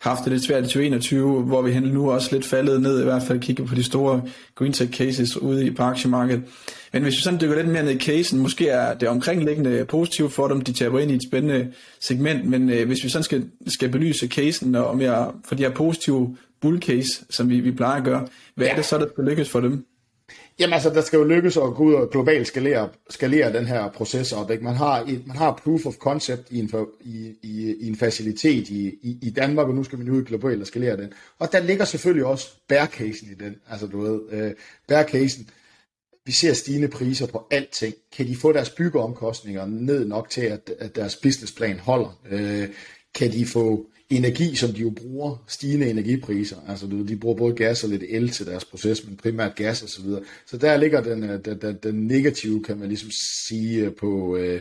haft 0.00 0.24
det 0.24 0.32
lidt 0.32 0.44
svært 0.44 0.62
i 0.62 0.66
2021, 0.66 1.42
hvor 1.42 1.62
vi 1.62 1.80
nu 1.80 2.10
også 2.10 2.28
lidt 2.32 2.46
faldet 2.46 2.82
ned, 2.82 3.00
i 3.00 3.04
hvert 3.04 3.22
fald 3.22 3.40
kigge 3.40 3.66
på 3.66 3.74
de 3.74 3.82
store 3.82 4.22
green 4.54 4.72
tech 4.72 4.92
cases 4.92 5.36
ude 5.36 5.66
i 5.66 5.70
på 5.70 5.82
aktiemarkedet. 5.82 6.42
Men 6.92 7.02
hvis 7.02 7.16
vi 7.16 7.20
sådan 7.20 7.40
dykker 7.40 7.56
lidt 7.56 7.68
mere 7.68 7.82
ned 7.82 7.92
i 7.92 7.98
casen, 7.98 8.38
måske 8.38 8.68
er 8.68 8.94
det 8.94 9.08
omkringliggende 9.08 9.84
positivt 9.84 10.32
for 10.32 10.48
dem, 10.48 10.60
de 10.60 10.72
taber 10.72 10.98
ind 10.98 11.10
i 11.10 11.14
et 11.14 11.22
spændende 11.28 11.72
segment, 12.00 12.44
men 12.44 12.70
øh, 12.70 12.86
hvis 12.86 13.04
vi 13.04 13.08
sådan 13.08 13.24
skal, 13.24 13.44
skal 13.66 13.88
belyse 13.88 14.28
casen 14.28 14.74
og 14.74 14.96
mere 14.96 15.32
for 15.44 15.54
de 15.54 15.62
her 15.62 15.70
positive 15.70 16.36
bull 16.60 16.82
case, 16.82 17.24
som 17.30 17.48
vi, 17.50 17.60
vi 17.60 17.72
plejer 17.72 17.96
at 17.96 18.04
gøre, 18.04 18.26
hvad 18.54 18.66
ja. 18.66 18.72
er 18.72 18.76
det 18.76 18.84
så, 18.84 18.98
der 18.98 19.06
skal 19.12 19.24
lykkes 19.24 19.50
for 19.50 19.60
dem? 19.60 19.86
Jamen 20.58 20.72
altså, 20.72 20.90
der 20.90 21.00
skal 21.00 21.16
jo 21.16 21.24
lykkes 21.24 21.56
at 21.56 21.74
gå 21.74 21.84
ud 21.84 21.94
og 21.94 22.10
globalt 22.10 22.46
skalere, 22.46 22.88
skalere 23.10 23.52
den 23.52 23.66
her 23.66 23.90
proces 23.90 24.32
op. 24.32 24.50
Ikke? 24.50 24.64
Man, 24.64 24.74
har 24.74 25.00
et, 25.00 25.26
man 25.26 25.36
har 25.36 25.60
proof 25.64 25.86
of 25.86 25.94
concept 25.94 26.50
i 26.50 26.58
en, 26.58 26.70
i, 27.00 27.34
i, 27.42 27.74
i 27.80 27.88
en 27.88 27.96
facilitet 27.96 28.68
i, 28.68 28.86
i, 29.02 29.18
i 29.22 29.30
Danmark, 29.30 29.68
og 29.68 29.74
nu 29.74 29.84
skal 29.84 29.98
man 29.98 30.08
ud 30.08 30.24
globalt 30.24 30.60
og 30.60 30.66
skalere 30.66 30.96
den. 30.96 31.12
Og 31.38 31.52
der 31.52 31.60
ligger 31.60 31.84
selvfølgelig 31.84 32.26
også 32.26 32.50
bear 32.68 32.86
casen 32.86 33.28
i 33.30 33.44
den. 33.44 33.56
Altså 33.70 33.86
du 33.86 34.00
ved, 34.00 34.20
øh, 34.30 34.52
bear 34.88 35.04
casen, 35.04 35.50
vi 36.26 36.32
ser 36.32 36.52
stigende 36.52 36.88
priser 36.88 37.26
på 37.26 37.46
alting. 37.50 37.94
Kan 38.16 38.26
de 38.26 38.36
få 38.36 38.52
deres 38.52 38.70
byggeomkostninger 38.70 39.66
ned 39.66 40.04
nok 40.04 40.30
til, 40.30 40.40
at, 40.40 40.70
at 40.78 40.96
deres 40.96 41.16
businessplan 41.16 41.78
holder? 41.78 42.20
Øh, 42.30 42.68
kan 43.14 43.32
de 43.32 43.46
få 43.46 43.86
energi, 44.10 44.56
som 44.56 44.72
de 44.72 44.80
jo 44.80 44.90
bruger, 44.90 45.44
stigende 45.48 45.90
energipriser. 45.90 46.56
Altså 46.68 46.86
de 47.08 47.16
bruger 47.16 47.36
både 47.36 47.54
gas 47.54 47.84
og 47.84 47.90
lidt 47.90 48.04
el 48.08 48.30
til 48.30 48.46
deres 48.46 48.64
proces, 48.64 49.06
men 49.06 49.16
primært 49.16 49.54
gas 49.56 49.82
og 49.82 49.88
så 49.88 50.02
videre. 50.02 50.22
Så 50.46 50.56
der 50.56 50.76
ligger 50.76 51.00
den, 51.00 51.24
øh, 51.24 51.44
den, 51.44 51.60
den, 51.60 51.78
den 51.82 52.06
negative, 52.06 52.62
kan 52.62 52.78
man 52.78 52.88
ligesom 52.88 53.10
sige, 53.48 53.84
øh, 53.84 53.94
på, 53.94 54.36
øh, 54.36 54.60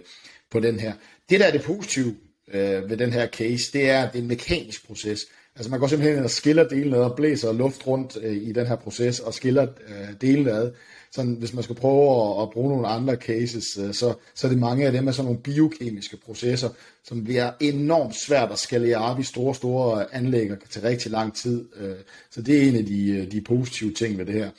på 0.51 0.59
den 0.59 0.79
her. 0.79 0.93
Det, 1.29 1.39
der 1.39 1.45
er 1.45 1.51
det 1.51 1.61
positive 1.61 2.15
øh, 2.53 2.89
ved 2.89 2.97
den 2.97 3.13
her 3.13 3.27
case, 3.27 3.73
det 3.73 3.89
er, 3.89 4.03
at 4.03 4.13
det 4.13 4.19
er 4.19 4.23
en 4.23 4.27
mekanisk 4.27 4.87
proces. 4.87 5.25
Altså 5.55 5.71
man 5.71 5.79
går 5.79 5.87
simpelthen 5.87 6.17
ind 6.17 6.23
og 6.23 6.31
skiller 6.31 6.67
delene 6.67 6.97
ad 6.97 7.01
og 7.01 7.15
blæser 7.15 7.53
luft 7.53 7.87
rundt 7.87 8.17
øh, 8.23 8.35
i 8.35 8.51
den 8.51 8.67
her 8.67 8.75
proces 8.75 9.19
og 9.19 9.33
skiller 9.33 9.67
øh, 9.87 10.13
delene 10.21 10.51
ad 10.51 10.71
sådan, 11.15 11.33
hvis 11.33 11.53
man 11.53 11.63
skal 11.63 11.75
prøve 11.75 12.35
at, 12.35 12.41
at 12.41 12.49
bruge 12.49 12.69
nogle 12.69 12.87
andre 12.87 13.15
cases, 13.15 13.77
øh, 13.77 13.93
så, 13.93 14.13
så 14.35 14.47
er 14.47 14.51
det 14.51 14.59
mange 14.59 14.85
af 14.85 14.91
dem 14.91 15.07
er 15.07 15.11
sådan 15.11 15.25
nogle 15.25 15.41
biokemiske 15.41 16.17
processer, 16.17 16.69
som 17.03 17.23
bliver 17.23 17.51
enormt 17.59 18.15
svært 18.15 18.51
at 18.51 18.59
skalere 18.59 18.97
op 18.97 19.19
i 19.19 19.23
store, 19.23 19.55
store 19.55 20.15
anlæg 20.15 20.51
og 20.51 20.57
til 20.69 20.81
rigtig 20.81 21.11
lang 21.11 21.35
tid. 21.35 21.65
Øh, 21.75 21.95
så 22.31 22.41
det 22.41 22.57
er 22.57 22.69
en 22.69 22.75
af 22.75 22.85
de, 22.85 23.09
øh, 23.09 23.31
de 23.31 23.41
positive 23.41 23.91
ting 23.91 24.17
ved 24.17 24.25
det 24.25 24.33
her. 24.33 24.49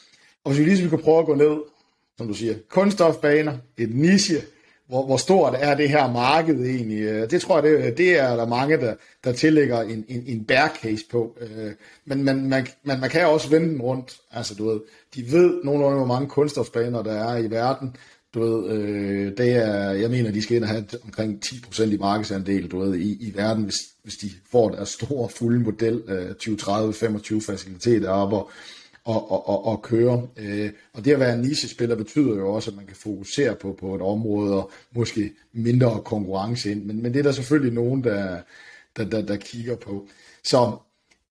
Og 0.45 0.51
hvis 0.51 0.61
vi 0.61 0.65
lige 0.65 0.77
så 0.77 0.83
vi 0.83 0.89
kan 0.89 1.03
prøve 1.03 1.19
at 1.19 1.27
gå 1.27 1.35
ned, 1.35 1.57
som 2.19 2.29
du 2.29 2.35
siger, 2.35 2.55
kunststofbaner, 2.69 3.59
et 3.79 3.95
niche, 3.95 4.43
hvor, 4.89 5.07
hvor 5.07 5.17
stort 5.17 5.55
er 5.59 5.75
det 5.75 5.89
her 5.89 6.13
marked 6.13 6.61
egentlig? 6.61 7.03
Øh, 7.03 7.31
det 7.31 7.41
tror 7.41 7.55
jeg, 7.55 7.63
det, 7.63 7.87
øh, 7.87 7.97
det 7.97 8.19
er 8.19 8.37
der 8.37 8.47
mange, 8.47 8.77
der, 8.77 8.95
der 9.25 9.33
tillægger 9.33 9.81
en, 9.81 10.05
en, 10.09 10.25
en 10.27 10.45
bear 10.45 10.79
case 10.83 11.05
på. 11.11 11.39
Øh, 11.41 11.73
men 12.05 12.25
man, 12.25 12.49
man, 12.49 12.67
man, 12.85 13.01
man 13.01 13.11
kan 13.11 13.27
også 13.27 13.51
vende 13.51 13.69
den 13.69 13.83
rundt. 13.83 14.17
Altså, 14.33 14.55
du 14.55 14.69
ved, 14.69 14.81
de 15.15 15.33
ved 15.33 15.65
nogenlunde, 15.65 15.97
hvor 15.97 16.07
mange 16.07 16.29
kunststofbaner 16.29 17.03
der 17.03 17.13
er 17.13 17.37
i 17.37 17.51
verden. 17.51 17.97
Du 18.35 18.41
ved, 18.41 18.71
øh, 18.71 19.37
det 19.37 19.53
er, 19.53 19.91
jeg 19.91 20.11
mener, 20.11 20.31
de 20.31 20.43
skal 20.43 20.57
ind 20.57 20.65
og 20.65 20.71
have 20.71 20.85
omkring 21.05 21.41
10% 21.47 21.83
i 21.83 21.97
markedsandel, 21.97 22.71
du 22.71 22.79
ved, 22.79 22.95
i, 22.95 23.29
i 23.29 23.33
verden, 23.37 23.65
hvis, 23.65 23.79
hvis 24.03 24.17
de 24.17 24.31
får 24.51 24.69
deres 24.69 24.89
store 24.89 25.29
fulde 25.29 25.61
model, 25.61 26.03
øh, 26.09 26.31
20-30-25 26.43 27.47
faciliteter 27.47 28.09
op 28.09 28.33
og, 29.05 29.31
og, 29.31 29.49
og, 29.49 29.67
og, 29.67 29.83
køre. 29.83 30.29
Øh, 30.37 30.71
og 30.93 31.05
det 31.05 31.13
at 31.13 31.21
være 31.21 31.35
en 31.35 31.41
nichespiller 31.41 31.97
betyder 31.97 32.37
jo 32.37 32.53
også, 32.53 32.71
at 32.71 32.77
man 32.77 32.87
kan 32.87 32.97
fokusere 32.97 33.55
på, 33.55 33.77
på 33.81 33.95
et 33.95 34.03
område 34.03 34.55
og 34.55 34.71
måske 34.95 35.33
mindre 35.53 36.01
konkurrence 36.05 36.71
ind. 36.71 36.85
Men, 36.85 37.03
men 37.03 37.13
det 37.13 37.19
er 37.19 37.23
der 37.23 37.33
selvfølgelig 37.33 37.75
nogen, 37.75 38.05
der, 38.05 38.41
der, 38.97 39.05
der, 39.05 39.23
der 39.23 39.37
kigger 39.37 39.77
på. 39.77 40.09
Så 40.45 40.77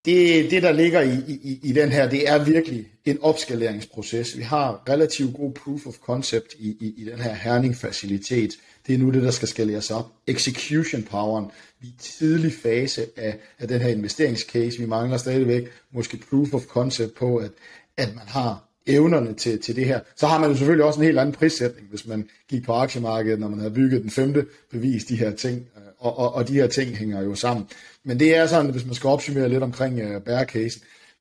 det, 0.05 0.51
det 0.51 0.63
der 0.63 0.71
ligger 0.71 1.01
i, 1.01 1.17
i, 1.27 1.59
i 1.63 1.71
den 1.71 1.91
her, 1.91 2.09
det 2.09 2.29
er 2.29 2.43
virkelig 2.43 2.87
en 3.05 3.17
opskaleringsproces. 3.21 4.37
Vi 4.37 4.43
har 4.43 4.83
relativt 4.89 5.35
god 5.35 5.53
proof 5.53 5.87
of 5.87 5.93
concept 5.93 6.55
i, 6.59 6.69
i, 6.69 6.93
i 6.97 7.05
den 7.05 7.19
her 7.19 7.33
Herning-facilitet. 7.33 8.51
Det 8.87 8.95
er 8.95 8.99
nu 8.99 9.11
det, 9.11 9.23
der 9.23 9.31
skal 9.31 9.47
skaleres 9.47 9.91
op. 9.91 10.11
Execution 10.27 11.03
poweren. 11.03 11.45
Vi 11.81 11.87
er 11.87 11.91
i 11.91 11.95
tidlig 11.99 12.53
fase 12.53 13.05
af, 13.17 13.37
af 13.59 13.67
den 13.67 13.81
her 13.81 13.89
investeringscase. 13.89 14.79
Vi 14.79 14.85
mangler 14.85 15.17
stadigvæk 15.17 15.63
måske 15.91 16.19
proof 16.29 16.53
of 16.53 16.63
concept 16.63 17.15
på, 17.15 17.37
at, 17.37 17.51
at 17.97 18.15
man 18.15 18.27
har 18.27 18.69
evnerne 18.87 19.33
til, 19.33 19.61
til 19.61 19.75
det 19.75 19.85
her. 19.85 19.99
Så 20.15 20.27
har 20.27 20.39
man 20.39 20.49
jo 20.49 20.55
selvfølgelig 20.55 20.85
også 20.85 20.99
en 20.99 21.05
helt 21.05 21.19
anden 21.19 21.35
prissætning, 21.35 21.87
hvis 21.89 22.07
man 22.07 22.29
gik 22.49 22.65
på 22.65 22.73
aktiemarkedet, 22.73 23.39
når 23.39 23.47
man 23.47 23.59
har 23.59 23.69
bygget 23.69 24.01
den 24.01 24.09
femte 24.09 24.45
bevis, 24.71 25.03
de 25.03 25.15
her 25.15 25.31
ting. 25.35 25.67
Og, 26.03 26.19
og, 26.19 26.35
og 26.35 26.47
de 26.47 26.53
her 26.53 26.67
ting 26.67 26.97
hænger 26.97 27.21
jo 27.21 27.35
sammen. 27.35 27.67
Men 28.03 28.19
det 28.19 28.35
er 28.35 28.47
sådan, 28.47 28.71
hvis 28.71 28.85
man 28.85 28.95
skal 28.95 29.07
opsummere 29.07 29.49
lidt 29.49 29.63
omkring 29.63 29.99
øh, 29.99 30.15
uh, 30.15 30.21
bear 30.21 30.43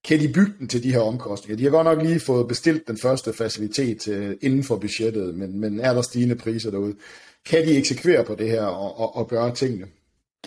kan 0.04 0.20
de 0.20 0.28
bygge 0.28 0.52
den 0.58 0.68
til 0.68 0.82
de 0.82 0.92
her 0.92 1.00
omkostninger? 1.00 1.56
De 1.56 1.62
har 1.62 1.70
godt 1.70 1.84
nok 1.84 2.02
lige 2.02 2.20
fået 2.20 2.48
bestilt 2.48 2.88
den 2.88 2.98
første 2.98 3.32
facilitet 3.32 4.08
uh, 4.08 4.30
inden 4.40 4.64
for 4.64 4.76
budgettet, 4.76 5.34
men, 5.34 5.60
men 5.60 5.80
er 5.80 5.94
der 5.94 6.02
stigende 6.02 6.34
priser 6.34 6.70
derude? 6.70 6.94
Kan 7.50 7.66
de 7.66 7.76
eksekvere 7.76 8.24
på 8.24 8.34
det 8.34 8.48
her 8.48 8.62
og, 8.64 9.00
og, 9.00 9.16
og 9.16 9.28
gøre 9.28 9.54
tingene? 9.54 9.86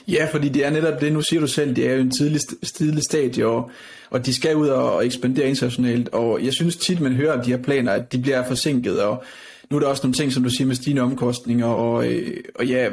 Ja, 0.08 0.28
fordi 0.32 0.50
det 0.50 0.66
er 0.66 0.70
netop 0.70 1.02
det, 1.02 1.14
nu 1.14 1.22
siger 1.22 1.40
du 1.40 1.48
selv, 1.48 1.76
det 1.76 1.90
er 1.90 1.94
jo 1.94 2.02
en 2.02 2.12
tidlig, 2.12 2.42
tidlig 2.76 3.04
stadie, 3.04 3.48
og, 3.48 3.72
og 4.10 4.26
de 4.26 4.34
skal 4.34 4.56
ud 4.56 4.68
og 4.68 5.06
ekspandere 5.06 5.50
internationalt, 5.50 6.10
og 6.10 6.46
jeg 6.46 6.54
synes 6.54 6.76
tit, 6.76 7.00
man 7.00 7.14
hører 7.14 7.38
om 7.38 7.44
de 7.46 7.52
her 7.52 7.64
planer, 7.64 7.92
at 7.92 8.12
de 8.12 8.18
bliver 8.18 8.48
forsinket, 8.48 9.02
og 9.02 9.24
nu 9.72 9.78
er 9.78 9.80
der 9.80 9.88
også 9.88 10.04
nogle 10.04 10.14
ting, 10.14 10.32
som 10.32 10.44
du 10.44 10.50
siger 10.50 10.68
med 10.68 10.76
stigende 10.76 11.02
omkostninger, 11.02 11.66
og, 11.66 12.12
øh, 12.12 12.44
og 12.56 12.66
ja, 12.66 12.90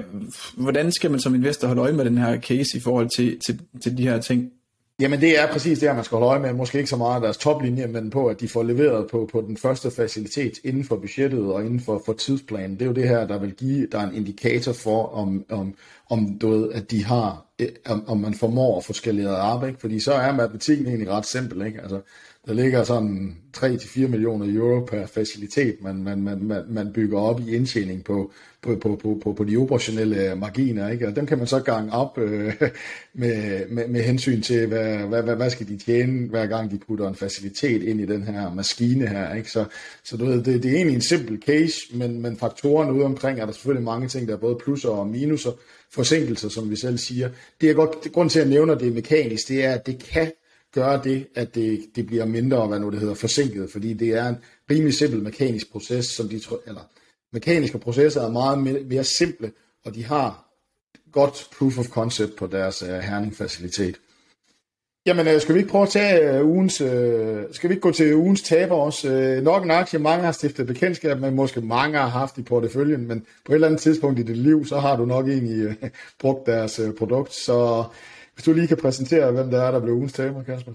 hvordan 0.56 0.92
skal 0.92 1.10
man 1.10 1.20
som 1.20 1.34
investor 1.34 1.66
holde 1.68 1.82
øje 1.82 1.92
med 1.92 2.04
den 2.04 2.18
her 2.18 2.40
case 2.40 2.78
i 2.78 2.80
forhold 2.80 3.08
til, 3.16 3.38
til, 3.46 3.60
til 3.82 3.98
de 3.98 4.02
her 4.02 4.20
ting? 4.20 4.52
Jamen 5.00 5.20
det 5.20 5.40
er 5.40 5.52
præcis 5.52 5.78
det, 5.78 5.94
man 5.94 6.04
skal 6.04 6.18
holde 6.18 6.30
øje 6.30 6.40
med. 6.40 6.52
Måske 6.52 6.78
ikke 6.78 6.90
så 6.90 6.96
meget 6.96 7.22
deres 7.22 7.36
toplinje, 7.36 7.86
men 7.86 8.10
på, 8.10 8.26
at 8.26 8.40
de 8.40 8.48
får 8.48 8.62
leveret 8.62 9.06
på, 9.10 9.28
på 9.32 9.40
den 9.40 9.56
første 9.56 9.90
facilitet 9.90 10.52
inden 10.64 10.84
for 10.84 10.96
budgettet 10.96 11.40
og 11.40 11.64
inden 11.64 11.80
for, 11.80 12.02
for 12.06 12.12
tidsplanen. 12.12 12.72
Det 12.72 12.82
er 12.82 12.86
jo 12.86 12.92
det 12.92 13.08
her, 13.08 13.26
der 13.26 13.38
vil 13.38 13.54
give, 13.54 13.86
der 13.92 13.98
er 13.98 14.08
en 14.08 14.14
indikator 14.14 14.72
for, 14.72 15.06
om, 15.06 15.44
om, 15.50 15.74
om 16.10 16.38
du 16.38 16.50
ved, 16.50 16.72
at 16.72 16.90
de 16.90 17.04
har 17.04 17.46
om, 17.86 18.08
om 18.08 18.18
man 18.18 18.34
formår 18.34 18.78
at 18.78 18.84
få 18.84 18.92
skaleret 18.92 19.36
op, 19.36 19.66
ikke? 19.66 19.80
fordi 19.80 20.00
så 20.00 20.12
er 20.12 20.32
matematikken 20.32 20.86
egentlig 20.86 21.10
ret 21.10 21.26
simpel. 21.26 21.66
Ikke? 21.66 21.80
Altså, 21.80 22.00
der 22.46 22.54
ligger 22.54 22.84
sådan 22.84 23.36
3-4 23.56 24.06
millioner 24.06 24.56
euro 24.56 24.84
per 24.84 25.06
facilitet, 25.06 25.76
man, 25.80 25.96
man, 25.96 26.22
man, 26.22 26.64
man 26.68 26.92
bygger 26.92 27.18
op 27.18 27.40
i 27.40 27.54
indtjening 27.54 28.04
på, 28.04 28.32
på, 28.62 28.76
på, 28.76 28.96
på, 29.02 29.20
på, 29.22 29.32
på 29.32 29.44
de 29.44 29.56
operationelle 29.56 30.34
marginer, 30.36 30.88
ikke? 30.88 31.08
og 31.08 31.16
dem 31.16 31.26
kan 31.26 31.38
man 31.38 31.46
så 31.46 31.60
gange 31.60 31.92
op 31.92 32.18
øh, 32.18 32.54
med, 33.14 33.68
med, 33.68 33.88
med 33.88 34.02
hensyn 34.02 34.42
til, 34.42 34.66
hvad, 34.66 34.96
hvad, 34.96 35.22
hvad, 35.22 35.36
hvad 35.36 35.50
skal 35.50 35.68
de 35.68 35.78
tjene, 35.78 36.28
hver 36.28 36.46
gang 36.46 36.70
de 36.70 36.78
putter 36.86 37.08
en 37.08 37.14
facilitet 37.14 37.82
ind 37.82 38.00
i 38.00 38.06
den 38.06 38.22
her 38.22 38.54
maskine 38.54 39.08
her. 39.08 39.34
Ikke? 39.34 39.50
Så, 39.50 39.64
så 40.04 40.16
du 40.16 40.24
ved, 40.24 40.42
det, 40.42 40.62
det 40.62 40.70
er 40.70 40.76
egentlig 40.76 40.94
en 40.94 41.00
simpel 41.00 41.42
case, 41.46 41.76
men, 41.94 42.22
men 42.22 42.36
faktorerne 42.36 42.92
ude 42.92 43.04
omkring 43.04 43.40
er 43.40 43.46
der 43.46 43.52
selvfølgelig 43.52 43.84
mange 43.84 44.08
ting, 44.08 44.28
der 44.28 44.34
er 44.34 44.38
både 44.38 44.58
plusser 44.64 44.88
og 44.88 45.06
minuser, 45.06 45.50
forsinkelser, 45.90 46.48
som 46.48 46.70
vi 46.70 46.76
selv 46.76 46.98
siger. 46.98 47.30
Det 47.60 47.70
er 47.70 47.74
godt, 47.74 48.12
grund 48.12 48.30
til 48.30 48.40
at 48.40 48.48
nævner 48.48 48.74
det 48.74 48.92
mekanisk, 48.92 49.48
det 49.48 49.64
er, 49.64 49.72
at 49.72 49.86
det 49.86 49.98
kan 49.98 50.32
gøre 50.72 51.00
det, 51.04 51.26
at 51.34 51.54
det, 51.54 51.80
det 51.96 52.06
bliver 52.06 52.24
mindre, 52.24 52.66
hvad 52.66 52.78
nu 52.78 52.90
det 52.90 53.00
hedder, 53.00 53.14
forsinket, 53.14 53.70
fordi 53.70 53.92
det 53.92 54.08
er 54.08 54.28
en 54.28 54.36
rimelig 54.70 54.94
simpel 54.94 55.22
mekanisk 55.22 55.72
proces, 55.72 56.06
som 56.06 56.28
de 56.28 56.40
eller 56.66 56.80
mekaniske 57.32 57.78
processer 57.78 58.22
er 58.22 58.30
meget 58.30 58.86
mere 58.86 59.04
simple, 59.04 59.52
og 59.84 59.94
de 59.94 60.04
har 60.04 60.48
godt 61.12 61.48
proof 61.58 61.78
of 61.78 61.86
concept 61.88 62.36
på 62.36 62.46
deres 62.46 62.82
uh, 62.82 62.88
Herning-facilitet. 62.88 63.96
Jamen, 65.06 65.28
øh, 65.28 65.40
skal 65.40 65.54
vi 65.54 65.60
ikke 65.60 65.70
prøve 65.70 65.82
at 65.82 65.88
tage 65.88 66.42
uh, 66.42 66.50
ugens, 66.50 66.80
uh, 66.80 66.88
skal 67.52 67.68
vi 67.68 67.74
ikke 67.74 67.80
gå 67.80 67.92
til 67.92 68.14
ugens 68.14 68.42
taber 68.42 68.74
også? 68.74 69.08
Uh, 69.08 69.44
nok 69.44 69.64
en 69.64 69.70
aktie, 69.70 69.98
mange 69.98 70.24
har 70.24 70.32
stiftet 70.32 70.66
bekendtskab 70.66 71.20
med, 71.20 71.30
måske 71.30 71.60
mange 71.60 71.98
har 71.98 72.08
haft 72.08 72.38
i 72.38 72.42
porteføljen, 72.42 73.08
men 73.08 73.26
på 73.44 73.52
et 73.52 73.54
eller 73.54 73.66
andet 73.66 73.80
tidspunkt 73.80 74.18
i 74.18 74.22
dit 74.22 74.36
liv, 74.36 74.66
så 74.66 74.78
har 74.78 74.96
du 74.96 75.04
nok 75.04 75.28
egentlig 75.28 75.66
uh, 75.66 75.74
brugt 76.20 76.46
deres 76.46 76.80
uh, 76.80 76.94
produkt, 76.94 77.34
så 77.34 77.84
hvis 78.34 78.44
du 78.44 78.52
lige 78.52 78.66
kan 78.66 78.76
præsentere, 78.76 79.32
hvem 79.32 79.50
der 79.50 79.62
er, 79.62 79.70
der 79.70 79.80
blev 79.80 79.94
ugens 79.94 80.12
taber, 80.12 80.42
Kasper. 80.42 80.72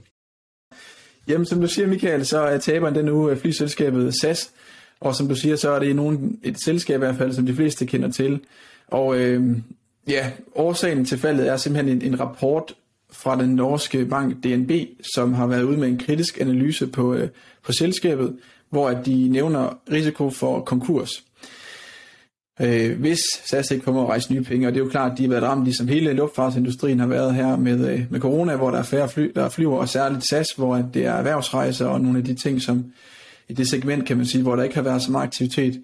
Jamen, 1.28 1.46
som 1.46 1.62
du 1.62 1.68
siger, 1.68 1.88
Michael, 1.88 2.26
så 2.26 2.40
er 2.40 2.58
taberen 2.58 2.96
den 2.96 3.10
uge 3.10 3.32
øh, 3.32 3.38
flyselskabet 3.38 4.16
SAS, 4.22 4.52
og 5.00 5.16
som 5.16 5.28
du 5.28 5.36
siger, 5.36 5.56
så 5.56 5.70
er 5.70 5.80
det 5.80 5.96
nogen, 5.96 6.40
et 6.44 6.64
selskab 6.64 6.96
i 6.96 6.98
hvert 6.98 7.16
fald, 7.16 7.34
som 7.34 7.46
de 7.46 7.56
fleste 7.56 7.86
kender 7.86 8.12
til. 8.12 8.40
Og 8.88 9.20
øh, 9.20 9.58
ja, 10.08 10.32
årsagen 10.56 11.06
til 11.06 11.18
faldet 11.18 11.48
er 11.50 11.58
simpelthen 11.58 11.98
en, 11.98 12.14
en 12.14 12.20
rapport 12.20 12.76
fra 13.12 13.42
den 13.42 13.50
norske 13.50 14.06
bank 14.06 14.44
DNB, 14.44 14.72
som 15.16 15.34
har 15.34 15.48
været 15.48 15.64
ude 15.64 15.78
med 15.78 15.88
en 15.88 15.98
kritisk 15.98 16.42
analyse 16.42 16.88
på, 16.88 17.14
øh, 17.14 17.30
på 17.64 17.72
selskabet, 17.72 18.38
hvor 18.70 18.90
at 18.90 19.06
de 19.06 19.30
nævner 19.30 19.80
risiko 19.92 20.30
for 20.30 20.62
konkurs 20.62 21.24
øh, 22.62 23.00
hvis 23.00 23.20
SAS 23.46 23.72
ikke 23.72 23.84
formår 23.84 24.04
at 24.04 24.10
rejse 24.10 24.34
nye 24.34 24.44
penge. 24.44 24.68
Og 24.68 24.74
det 24.74 24.80
er 24.80 24.84
jo 24.84 24.90
klart, 24.90 25.12
at 25.12 25.18
de 25.18 25.24
har 25.24 25.30
været 25.30 25.44
ramt, 25.44 25.64
ligesom 25.64 25.88
hele 25.88 26.14
luftfartsindustrien 26.14 27.00
har 27.00 27.08
været 27.08 27.36
her 27.36 27.56
med, 27.56 27.90
øh, 27.90 28.02
med 28.10 28.20
corona, 28.20 28.56
hvor 28.56 28.72
der 28.72 28.78
er 28.78 28.84
færre 28.84 29.10
fly, 29.10 29.32
der 29.36 29.50
flyver, 29.50 29.78
og 29.78 29.90
særligt 29.90 30.26
SAS, 30.26 30.48
hvor 30.52 30.76
det 30.94 31.06
er 31.06 31.14
erhvervsrejser 31.14 31.88
og 31.88 32.02
nogle 32.02 32.18
af 32.18 32.24
de 32.24 32.34
ting, 32.34 32.62
som 32.62 32.86
i 33.50 33.54
det 33.54 33.70
segment, 33.70 34.06
kan 34.06 34.18
man 34.18 34.26
sige, 34.26 34.42
hvor 34.42 34.56
der 34.56 34.64
ikke 34.64 34.76
har 34.76 34.82
været 34.82 35.02
så 35.02 35.12
meget 35.12 35.24
aktivitet. 35.24 35.82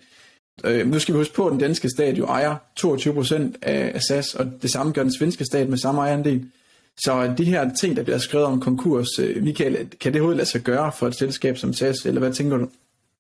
Øh, 0.63 0.87
nu 0.87 0.99
skal 0.99 1.13
vi 1.13 1.17
huske 1.17 1.33
på, 1.33 1.45
at 1.45 1.51
den 1.51 1.59
danske 1.59 1.89
stat 1.89 2.17
jo 2.17 2.25
ejer 2.25 2.55
22% 2.79 3.53
af 3.61 4.01
SAS, 4.01 4.35
og 4.35 4.51
det 4.61 4.71
samme 4.71 4.91
gør 4.91 5.03
den 5.03 5.13
svenske 5.13 5.45
stat 5.45 5.69
med 5.69 5.77
samme 5.77 6.01
ejerandel. 6.01 6.45
Så 6.97 7.33
de 7.37 7.43
her 7.43 7.73
ting, 7.73 7.95
der 7.95 8.03
bliver 8.03 8.17
skrevet 8.17 8.45
om 8.45 8.59
konkurs, 8.59 9.19
øh, 9.19 9.43
Michael, 9.43 9.75
kan 9.75 10.13
det 10.13 10.15
overhovedet 10.15 10.37
lade 10.37 10.49
sig 10.49 10.61
gøre 10.61 10.91
for 10.91 11.07
et 11.07 11.15
selskab 11.15 11.57
som 11.57 11.73
SAS, 11.73 12.05
eller 12.05 12.19
hvad 12.19 12.33
tænker 12.33 12.57
du? 12.57 12.67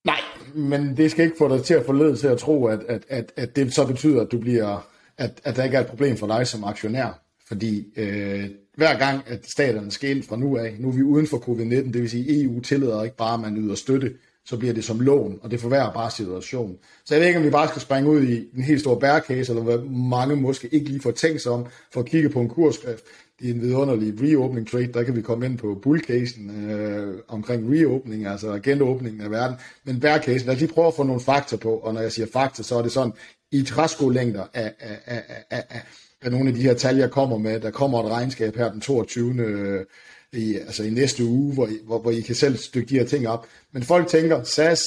Nej, 0.05 0.19
men 0.55 0.97
det 0.97 1.11
skal 1.11 1.25
ikke 1.25 1.37
få 1.37 1.57
dig 1.57 1.63
til 1.63 1.73
at 1.73 1.85
forlede 1.85 2.15
til 2.15 2.27
at 2.27 2.37
tro, 2.37 2.65
at, 2.65 2.79
at, 2.87 3.05
at, 3.09 3.31
at 3.37 3.55
det 3.55 3.73
så 3.73 3.87
betyder, 3.87 4.21
at 4.21 4.31
du 4.31 4.39
bliver, 4.39 4.87
at, 5.17 5.41
at 5.43 5.55
der 5.55 5.63
ikke 5.63 5.77
er 5.77 5.81
et 5.81 5.87
problem 5.87 6.17
for 6.17 6.27
dig 6.27 6.47
som 6.47 6.63
aktionær. 6.63 7.19
Fordi 7.47 7.93
øh, 7.97 8.49
hver 8.75 8.97
gang, 8.97 9.23
at 9.27 9.49
staterne 9.49 9.91
skal 9.91 10.09
ind 10.09 10.23
fra 10.23 10.35
nu 10.35 10.57
af, 10.57 10.75
nu 10.79 10.87
er 10.87 10.91
vi 10.93 11.03
uden 11.03 11.27
for 11.27 11.37
covid-19, 11.37 11.69
det 11.69 12.01
vil 12.01 12.09
sige, 12.09 12.43
EU 12.43 12.59
tillader 12.59 13.03
ikke 13.03 13.15
bare, 13.15 13.33
at 13.33 13.39
man 13.39 13.57
yder 13.57 13.75
støtte, 13.75 14.13
så 14.45 14.57
bliver 14.57 14.73
det 14.73 14.83
som 14.83 14.99
lån, 14.99 15.39
og 15.41 15.51
det 15.51 15.59
forværrer 15.59 15.93
bare 15.93 16.11
situationen. 16.11 16.77
Så 17.05 17.13
jeg 17.13 17.21
ved 17.21 17.27
ikke, 17.27 17.39
om 17.39 17.45
vi 17.45 17.49
bare 17.49 17.67
skal 17.67 17.81
springe 17.81 18.09
ud 18.09 18.23
i 18.23 18.47
en 18.55 18.63
helt 18.63 18.81
stor 18.81 18.99
bærecase, 18.99 19.51
eller 19.51 19.63
hvad 19.63 19.77
mange 19.89 20.35
måske 20.35 20.67
ikke 20.67 20.89
lige 20.89 21.01
får 21.01 21.11
tænkt 21.11 21.41
sig 21.41 21.51
om, 21.51 21.65
for 21.93 21.99
at 21.99 22.05
kigge 22.05 22.29
på 22.29 22.39
en 22.41 22.49
kursskrift 22.49 23.03
er 23.43 23.53
en 23.53 23.61
vidunderlig 23.61 24.21
reopening 24.21 24.67
trade, 24.71 24.93
der 24.93 25.03
kan 25.03 25.15
vi 25.15 25.21
komme 25.21 25.45
ind 25.45 25.57
på 25.57 25.79
bullcasen 25.81 26.71
øh, 26.71 27.17
omkring 27.27 27.73
reopening, 27.73 28.25
altså 28.25 28.59
genåbningen 28.63 29.21
af 29.21 29.31
verden. 29.31 29.57
Men 29.83 29.99
bearcasen, 29.99 30.47
lad 30.47 30.55
os 30.55 30.61
lige 30.61 30.73
prøve 30.73 30.87
at 30.87 30.93
få 30.93 31.03
nogle 31.03 31.21
fakta 31.21 31.55
på, 31.55 31.77
og 31.77 31.93
når 31.93 32.01
jeg 32.01 32.11
siger 32.11 32.27
fakta, 32.33 32.63
så 32.63 32.77
er 32.77 32.81
det 32.81 32.91
sådan, 32.91 33.13
i 33.51 33.63
træskolængder 33.63 34.43
af, 34.53 34.73
af, 34.79 34.99
af, 35.05 35.23
af, 35.49 35.63
af, 35.69 35.81
af 36.21 36.31
nogle 36.31 36.49
af 36.49 36.55
de 36.55 36.61
her 36.61 36.73
tal, 36.73 36.97
jeg 36.97 37.11
kommer 37.11 37.37
med, 37.37 37.59
der 37.59 37.71
kommer 37.71 38.03
et 38.03 38.11
regnskab 38.11 38.55
her 38.55 38.71
den 38.71 38.81
22. 38.81 39.33
Øh, 39.33 39.85
i, 40.33 40.55
altså 40.55 40.83
i 40.83 40.89
næste 40.89 41.23
uge, 41.23 41.53
hvor 41.53 41.67
I, 41.67 41.77
hvor, 41.85 41.99
hvor 41.99 42.11
I 42.11 42.21
kan 42.21 42.35
selv 42.35 42.57
stykke 42.57 42.89
de 42.89 42.99
her 42.99 43.05
ting 43.05 43.27
op. 43.27 43.47
Men 43.71 43.83
folk 43.83 44.07
tænker, 44.07 44.43
SAS, 44.43 44.81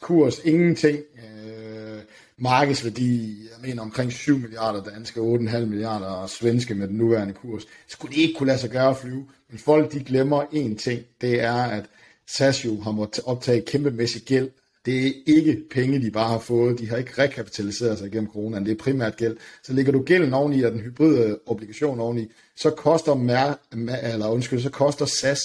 kurs, 0.00 0.40
ingenting, 0.44 0.98
øh, 0.98 1.98
markedsværdi, 2.38 3.38
jeg 3.42 3.68
mener 3.68 3.82
omkring 3.82 4.12
7 4.12 4.38
milliarder 4.38 4.84
danske, 4.84 5.20
8,5 5.20 5.58
milliarder 5.58 6.26
svenske 6.26 6.74
med 6.74 6.88
den 6.88 6.96
nuværende 6.96 7.34
kurs. 7.34 7.62
Skulle 7.88 8.14
det 8.14 8.22
ikke 8.22 8.34
kunne 8.34 8.46
lade 8.46 8.58
sig 8.58 8.70
gøre 8.70 8.90
at 8.90 8.96
flyve. 8.96 9.26
Men 9.50 9.58
folk 9.58 9.92
de 9.92 10.04
glemmer 10.04 10.44
en 10.52 10.76
ting, 10.76 11.02
det 11.20 11.40
er, 11.40 11.62
at 11.62 11.84
SAS 12.26 12.64
jo 12.64 12.80
har 12.80 12.90
måttet 12.90 13.24
optage 13.24 13.60
kæmpemæssig 13.60 14.22
gæld. 14.22 14.50
Det 14.88 15.06
er 15.06 15.12
ikke 15.26 15.62
penge, 15.70 16.02
de 16.02 16.10
bare 16.10 16.28
har 16.28 16.38
fået. 16.38 16.78
De 16.78 16.88
har 16.88 16.96
ikke 16.96 17.22
rekapitaliseret 17.22 17.98
sig 17.98 18.10
gennem 18.10 18.30
coronaen. 18.32 18.66
Det 18.66 18.72
er 18.72 18.82
primært 18.84 19.16
gæld. 19.16 19.36
Så 19.62 19.72
ligger 19.72 19.92
du 19.92 20.02
gælden 20.02 20.34
oveni, 20.34 20.62
og 20.62 20.72
den 20.72 20.80
hybride 20.80 21.38
obligation 21.46 22.00
oveni, 22.00 22.32
så 22.56 22.70
koster, 22.70 23.14
mer, 23.14 23.54
eller 24.02 24.28
undskyld, 24.28 24.60
så 24.60 24.70
koster 24.70 25.06
SAS 25.06 25.40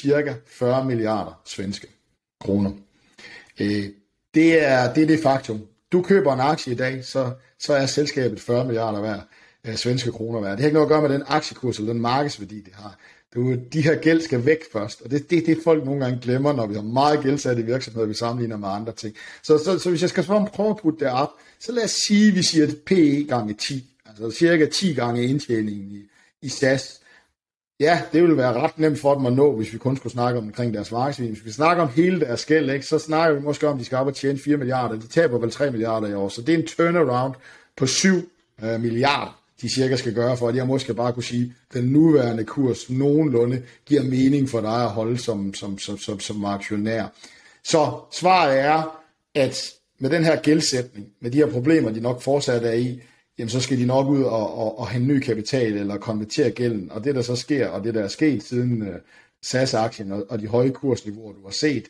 cirka 0.00 0.34
40 0.46 0.84
milliarder 0.84 1.40
svenske 1.44 1.86
kroner. 2.40 2.70
Øh, 3.60 3.84
det 4.34 4.66
er, 4.66 4.94
det 4.94 5.02
er 5.02 5.06
det 5.06 5.20
faktum 5.22 5.66
du 5.92 6.02
køber 6.02 6.32
en 6.32 6.40
aktie 6.40 6.72
i 6.72 6.76
dag, 6.76 7.04
så, 7.04 7.32
så 7.58 7.74
er 7.74 7.86
selskabet 7.86 8.40
40 8.40 8.64
milliarder 8.64 9.00
værd, 9.00 9.28
øh, 9.64 9.76
svenske 9.76 10.12
kroner 10.12 10.40
værd. 10.40 10.50
Det 10.50 10.60
har 10.60 10.66
ikke 10.66 10.74
noget 10.74 10.86
at 10.86 10.90
gøre 10.90 11.02
med 11.02 11.18
den 11.18 11.22
aktiekurs 11.26 11.78
eller 11.78 11.92
den 11.92 12.02
markedsværdi, 12.02 12.60
det 12.60 12.72
har. 12.74 12.98
Du, 13.34 13.54
de 13.72 13.82
her 13.82 13.94
gæld 13.94 14.20
skal 14.20 14.46
væk 14.46 14.58
først, 14.72 15.02
og 15.02 15.10
det 15.10 15.20
er 15.20 15.24
det, 15.30 15.46
det, 15.46 15.58
folk 15.64 15.84
nogle 15.84 16.04
gange 16.04 16.18
glemmer, 16.22 16.52
når 16.52 16.66
vi 16.66 16.74
har 16.74 16.82
meget 16.82 17.22
gældsatte 17.22 17.62
virksomheder, 17.62 18.06
vi 18.06 18.14
sammenligner 18.14 18.56
med 18.56 18.68
andre 18.68 18.92
ting. 18.92 19.14
Så, 19.42 19.58
så, 19.58 19.78
så 19.78 19.90
hvis 19.90 20.02
jeg 20.02 20.10
skal 20.10 20.24
prøve 20.24 20.70
at 20.70 20.76
putte 20.76 21.04
det 21.04 21.12
op, 21.12 21.30
så 21.60 21.72
lad 21.72 21.84
os 21.84 21.90
sige, 21.90 22.28
at 22.28 22.34
vi 22.34 22.42
siger 22.42 22.66
PE 22.86 23.24
gange 23.28 23.54
10, 23.54 23.84
altså 24.06 24.38
cirka 24.38 24.66
10 24.66 24.94
gange 24.94 25.24
indtjeningen 25.24 25.90
i, 25.90 26.02
i 26.42 26.48
SAS. 26.48 27.00
Ja, 27.80 28.02
det 28.12 28.22
ville 28.22 28.36
være 28.36 28.52
ret 28.52 28.78
nemt 28.78 28.98
for 28.98 29.14
dem 29.14 29.26
at 29.26 29.32
nå, 29.32 29.56
hvis 29.56 29.72
vi 29.72 29.78
kun 29.78 29.96
skulle 29.96 30.12
snakke 30.12 30.38
om, 30.38 30.46
omkring 30.46 30.74
deres 30.74 30.92
markedsvin. 30.92 31.30
Hvis 31.30 31.44
vi 31.44 31.52
snakker 31.52 31.82
om 31.82 31.88
hele 31.88 32.20
deres 32.20 32.44
gæld, 32.44 32.70
ikke, 32.70 32.86
så 32.86 32.98
snakker 32.98 33.38
vi 33.38 33.44
måske 33.44 33.68
om, 33.68 33.74
at 33.74 33.80
de 33.80 33.84
skal 33.84 33.98
op 33.98 34.06
og 34.06 34.14
tjene 34.14 34.38
4 34.38 34.56
milliarder. 34.56 34.96
De 34.96 35.06
taber 35.06 35.38
vel 35.38 35.50
3 35.50 35.70
milliarder 35.70 36.08
i 36.08 36.14
år, 36.14 36.28
så 36.28 36.42
det 36.42 36.54
er 36.54 36.58
en 36.58 36.66
turnaround 36.66 37.34
på 37.76 37.86
7 37.86 38.30
øh, 38.62 38.80
milliarder, 38.80 39.39
de 39.62 39.68
cirka 39.68 39.96
skal 39.96 40.14
gøre 40.14 40.36
for, 40.36 40.48
at 40.48 40.56
jeg 40.56 40.66
måske 40.66 40.94
bare 40.94 41.12
kunne 41.12 41.24
sige, 41.24 41.54
at 41.70 41.74
den 41.74 41.84
nuværende 41.84 42.44
kurs 42.44 42.90
nogenlunde 42.90 43.62
giver 43.86 44.02
mening 44.02 44.48
for 44.48 44.60
dig 44.60 44.84
at 44.84 44.90
holde 44.90 45.18
som, 45.18 45.54
som, 45.54 45.78
som, 45.78 45.98
som, 45.98 46.20
som 46.20 46.44
aktionær. 46.44 47.06
Så 47.64 48.00
svaret 48.12 48.58
er, 48.58 49.00
at 49.34 49.72
med 49.98 50.10
den 50.10 50.24
her 50.24 50.40
gældsætning, 50.40 51.06
med 51.20 51.30
de 51.30 51.38
her 51.38 51.46
problemer, 51.46 51.90
de 51.90 52.00
nok 52.00 52.22
fortsat 52.22 52.64
er 52.64 52.72
i, 52.72 53.00
jamen 53.38 53.50
så 53.50 53.60
skal 53.60 53.78
de 53.78 53.86
nok 53.86 54.08
ud 54.08 54.22
og, 54.22 54.58
og, 54.58 54.78
og 54.78 54.88
have 54.88 55.04
ny 55.04 55.20
kapital 55.20 55.72
eller 55.72 55.96
konvertere 55.96 56.50
gælden. 56.50 56.92
Og 56.92 57.04
det 57.04 57.14
der 57.14 57.22
så 57.22 57.36
sker, 57.36 57.68
og 57.68 57.84
det 57.84 57.94
der 57.94 58.02
er 58.02 58.08
sket 58.08 58.42
siden 58.42 58.82
uh, 58.82 58.94
SAS-aktien 59.42 60.12
og, 60.12 60.26
og 60.28 60.40
de 60.40 60.46
høje 60.46 60.70
kursniveauer, 60.70 61.32
du 61.32 61.44
har 61.44 61.50
set, 61.52 61.84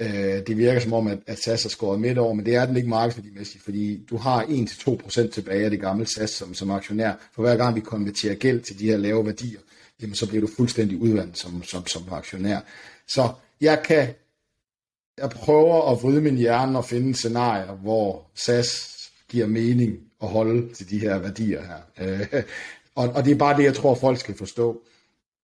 Øh, 0.00 0.46
det 0.46 0.58
virker 0.58 0.80
som 0.80 0.92
om, 0.92 1.06
at, 1.06 1.18
at 1.26 1.38
SAS 1.38 1.62
har 1.62 1.70
skåret 1.70 2.00
midt 2.00 2.18
over, 2.18 2.34
men 2.34 2.46
det 2.46 2.54
er 2.54 2.66
den 2.66 2.76
ikke 2.76 2.88
markedsværdimæssigt, 2.88 3.64
fordi 3.64 4.04
du 4.10 4.16
har 4.16 4.42
1-2% 4.42 5.30
tilbage 5.30 5.64
af 5.64 5.70
det 5.70 5.80
gamle 5.80 6.06
SAS 6.06 6.30
som, 6.30 6.54
som 6.54 6.70
aktionær. 6.70 7.12
For 7.32 7.42
hver 7.42 7.56
gang 7.56 7.74
vi 7.74 7.80
konverterer 7.80 8.34
gæld 8.34 8.60
til 8.60 8.78
de 8.78 8.86
her 8.86 8.96
lave 8.96 9.26
værdier, 9.26 9.60
jamen 10.02 10.14
så 10.14 10.28
bliver 10.28 10.40
du 10.40 10.48
fuldstændig 10.56 10.98
udvandet 10.98 11.38
som, 11.38 11.62
som, 11.62 11.86
som 11.86 12.02
aktionær. 12.12 12.60
Så 13.06 13.32
jeg 13.60 13.82
kan 13.84 14.08
jeg 15.18 15.30
prøver 15.30 15.92
at 15.92 16.02
vride 16.02 16.20
min 16.20 16.36
hjerne 16.36 16.78
og 16.78 16.84
finde 16.84 17.14
scenarier, 17.14 17.74
hvor 17.74 18.30
SAS 18.34 18.90
giver 19.28 19.46
mening 19.46 19.98
at 20.22 20.28
holde 20.28 20.74
til 20.74 20.90
de 20.90 20.98
her 20.98 21.18
værdier 21.18 21.62
her. 21.62 22.08
Øh, 22.08 22.42
og, 22.94 23.08
og 23.08 23.24
det 23.24 23.32
er 23.32 23.38
bare 23.38 23.56
det, 23.56 23.64
jeg 23.64 23.74
tror, 23.74 23.94
folk 23.94 24.18
skal 24.18 24.34
forstå. 24.34 24.82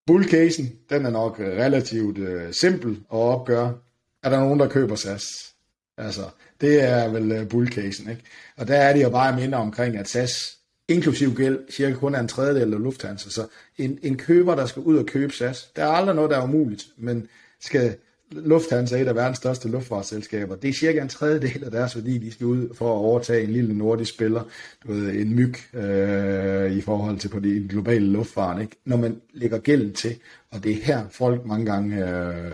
Bullcasen, 0.06 0.72
den 0.90 1.06
er 1.06 1.10
nok 1.10 1.40
relativt 1.40 2.18
øh, 2.18 2.52
simpel 2.54 2.90
at 2.90 3.18
opgøre. 3.18 3.78
Er 4.22 4.30
der 4.30 4.40
nogen, 4.40 4.60
der 4.60 4.68
køber 4.68 4.96
SAS? 4.96 5.54
Altså, 5.96 6.22
det 6.60 6.82
er 6.82 7.08
vel 7.08 7.32
øh, 7.32 7.48
bullcasen, 7.48 8.10
ikke? 8.10 8.22
Og 8.56 8.68
der 8.68 8.76
er 8.76 8.92
det 8.92 9.02
jo 9.02 9.10
bare 9.10 9.36
minder 9.36 9.58
omkring, 9.58 9.96
at 9.96 10.08
SAS, 10.08 10.58
inklusiv 10.88 11.34
gæld, 11.34 11.58
cirka 11.70 11.94
kun 11.94 12.14
er 12.14 12.20
en 12.20 12.28
tredjedel 12.28 12.74
af 12.74 12.80
Lufthansa. 12.80 13.30
Så 13.30 13.46
en, 13.78 13.98
en 14.02 14.16
køber, 14.16 14.54
der 14.54 14.66
skal 14.66 14.82
ud 14.82 14.96
og 14.96 15.06
købe 15.06 15.32
SAS, 15.32 15.70
der 15.76 15.84
er 15.84 15.88
aldrig 15.88 16.14
noget, 16.16 16.30
der 16.30 16.38
er 16.38 16.44
umuligt, 16.44 16.86
men 16.96 17.28
skal 17.60 17.96
Lufthansa 18.32 18.96
er 18.96 19.02
et 19.02 19.08
af 19.08 19.14
verdens 19.14 19.38
største 19.38 19.68
luftfartsselskaber. 19.68 20.56
Det 20.56 20.70
er 20.70 20.74
cirka 20.74 21.00
en 21.00 21.08
tredjedel 21.08 21.64
af 21.64 21.70
deres 21.70 21.96
værdi, 21.96 22.18
de 22.18 22.32
skal 22.32 22.46
ud 22.46 22.74
for 22.74 22.86
at 22.86 22.98
overtage 22.98 23.42
en 23.44 23.50
lille 23.50 23.78
nordisk 23.78 24.14
spiller, 24.14 24.42
du 24.82 24.92
ved, 24.92 25.14
en 25.14 25.34
myg 25.34 25.54
øh, 25.74 26.72
i 26.72 26.80
forhold 26.80 27.18
til 27.18 27.28
på 27.28 27.40
den 27.40 27.68
globale 27.68 28.06
luftfart, 28.06 28.60
ikke? 28.60 28.76
når 28.84 28.96
man 28.96 29.20
lægger 29.32 29.58
gælden 29.58 29.92
til, 29.92 30.16
og 30.50 30.64
det 30.64 30.72
er 30.72 30.84
her 30.84 31.08
folk 31.08 31.46
mange 31.46 31.66
gange, 31.66 32.08
øh, 32.08 32.52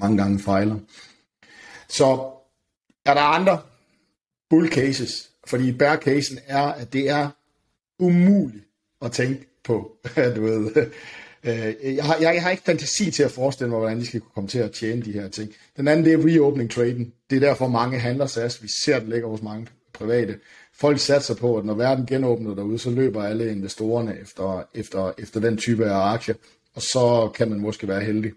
mange 0.00 0.16
gange 0.16 0.38
fejler. 0.38 0.76
Så 1.88 2.30
er 3.06 3.14
der 3.14 3.20
andre 3.20 3.60
bull 4.50 4.68
cases, 4.68 5.30
fordi 5.46 5.72
bear 5.72 5.96
casen 5.96 6.38
er, 6.46 6.62
at 6.62 6.92
det 6.92 7.10
er 7.10 7.30
umuligt 7.98 8.64
at 9.02 9.12
tænke 9.12 9.46
på, 9.64 9.96
du 10.36 10.42
ved, 10.42 10.76
øh, 11.44 11.94
jeg, 11.96 12.04
har, 12.04 12.16
jeg, 12.20 12.42
har 12.42 12.50
ikke 12.50 12.62
fantasi 12.62 13.10
til 13.10 13.22
at 13.22 13.30
forestille 13.30 13.70
mig, 13.70 13.78
hvordan 13.78 14.00
de 14.00 14.06
skal 14.06 14.20
komme 14.20 14.48
til 14.48 14.58
at 14.58 14.72
tjene 14.72 15.02
de 15.02 15.12
her 15.12 15.28
ting. 15.28 15.52
Den 15.76 15.88
anden, 15.88 16.04
det 16.04 16.12
er 16.12 16.26
reopening 16.26 16.70
traden. 16.70 17.12
Det 17.30 17.36
er 17.36 17.40
derfor 17.40 17.68
mange 17.68 17.98
handler 17.98 18.26
SAS. 18.26 18.62
Vi 18.62 18.68
ser 18.68 18.98
det 18.98 19.08
ligger 19.08 19.28
hos 19.28 19.42
mange 19.42 19.66
private. 19.92 20.38
Folk 20.74 20.98
satser 20.98 21.34
på, 21.34 21.56
at 21.56 21.64
når 21.64 21.74
verden 21.74 22.06
genåbner 22.06 22.54
derude, 22.54 22.78
så 22.78 22.90
løber 22.90 23.22
alle 23.22 23.52
investorerne 23.52 24.18
efter, 24.20 24.68
efter, 24.74 25.12
efter 25.18 25.40
den 25.40 25.56
type 25.56 25.86
af 25.86 26.12
aktier, 26.12 26.34
og 26.74 26.82
så 26.82 27.30
kan 27.34 27.50
man 27.50 27.60
måske 27.60 27.88
være 27.88 28.04
heldig. 28.04 28.32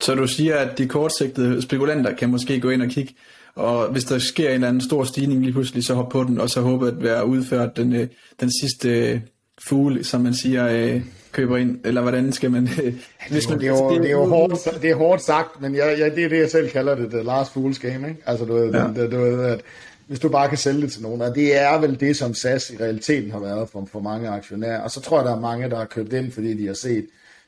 Så 0.00 0.14
du 0.14 0.26
siger, 0.26 0.56
at 0.56 0.78
de 0.78 0.88
kortsigtede 0.88 1.62
spekulanter 1.62 2.14
kan 2.14 2.28
måske 2.28 2.60
gå 2.60 2.70
ind 2.70 2.82
og 2.82 2.88
kigge, 2.88 3.14
og 3.54 3.88
hvis 3.88 4.04
der 4.04 4.18
sker 4.18 4.48
en 4.48 4.54
eller 4.54 4.68
anden 4.68 4.80
stor 4.80 5.04
stigning 5.04 5.40
lige 5.40 5.52
pludselig, 5.52 5.84
så 5.84 5.94
hoppe 5.94 6.12
på 6.12 6.24
den, 6.24 6.40
og 6.40 6.50
så 6.50 6.60
håbe 6.60 6.88
at 6.88 7.02
være 7.02 7.26
udført 7.26 7.76
den, 7.76 7.92
øh, 7.92 8.08
den 8.40 8.50
sidste 8.60 9.22
fugle, 9.68 10.04
som 10.04 10.20
man 10.20 10.34
siger, 10.34 10.68
øh, 10.68 11.02
køber 11.32 11.56
ind, 11.56 11.78
eller 11.84 12.00
hvordan 12.00 12.32
skal 12.32 12.50
man... 12.50 12.68
hvis 13.30 13.48
man 13.48 13.58
det, 13.58 13.66
er 13.66 13.70
jo, 13.70 13.98
det, 13.98 14.06
er 14.06 14.10
jo 14.10 14.24
hårdt, 14.24 14.82
det 14.82 14.90
er 14.90 14.94
hårdt 14.94 15.22
sagt, 15.22 15.60
men 15.60 15.74
jeg, 15.74 15.96
jeg, 15.98 16.16
det 16.16 16.24
er 16.24 16.28
det, 16.28 16.38
jeg 16.38 16.50
selv 16.50 16.70
kalder 16.70 16.94
det, 16.94 17.10
the 17.10 17.22
last 17.22 17.50
fool's 17.50 17.88
game, 17.88 18.08
ikke? 18.08 18.22
Altså, 18.26 18.44
du 18.44 18.54
ved, 18.54 18.72
ja. 18.72 19.02
det, 19.02 19.12
du 19.12 19.20
ved 19.20 19.44
at 19.44 19.60
hvis 20.06 20.18
du 20.18 20.28
bare 20.28 20.48
kan 20.48 20.58
sælge 20.58 20.80
det 20.80 20.92
til 20.92 21.02
nogen, 21.02 21.20
og 21.20 21.34
det 21.34 21.60
er 21.60 21.80
vel 21.80 22.00
det, 22.00 22.16
som 22.16 22.34
SAS 22.34 22.70
i 22.70 22.76
realiteten 22.76 23.30
har 23.30 23.38
været 23.38 23.68
for, 23.68 23.88
for 23.92 24.00
mange 24.00 24.28
aktionærer, 24.28 24.80
og 24.80 24.90
så 24.90 25.00
tror 25.00 25.18
jeg, 25.18 25.24
der 25.26 25.36
er 25.36 25.40
mange, 25.40 25.70
der 25.70 25.76
har 25.76 25.84
købt 25.84 26.12
ind, 26.12 26.32
fordi 26.32 26.54
de 26.54 26.66
har 26.66 26.74
set 26.74 27.06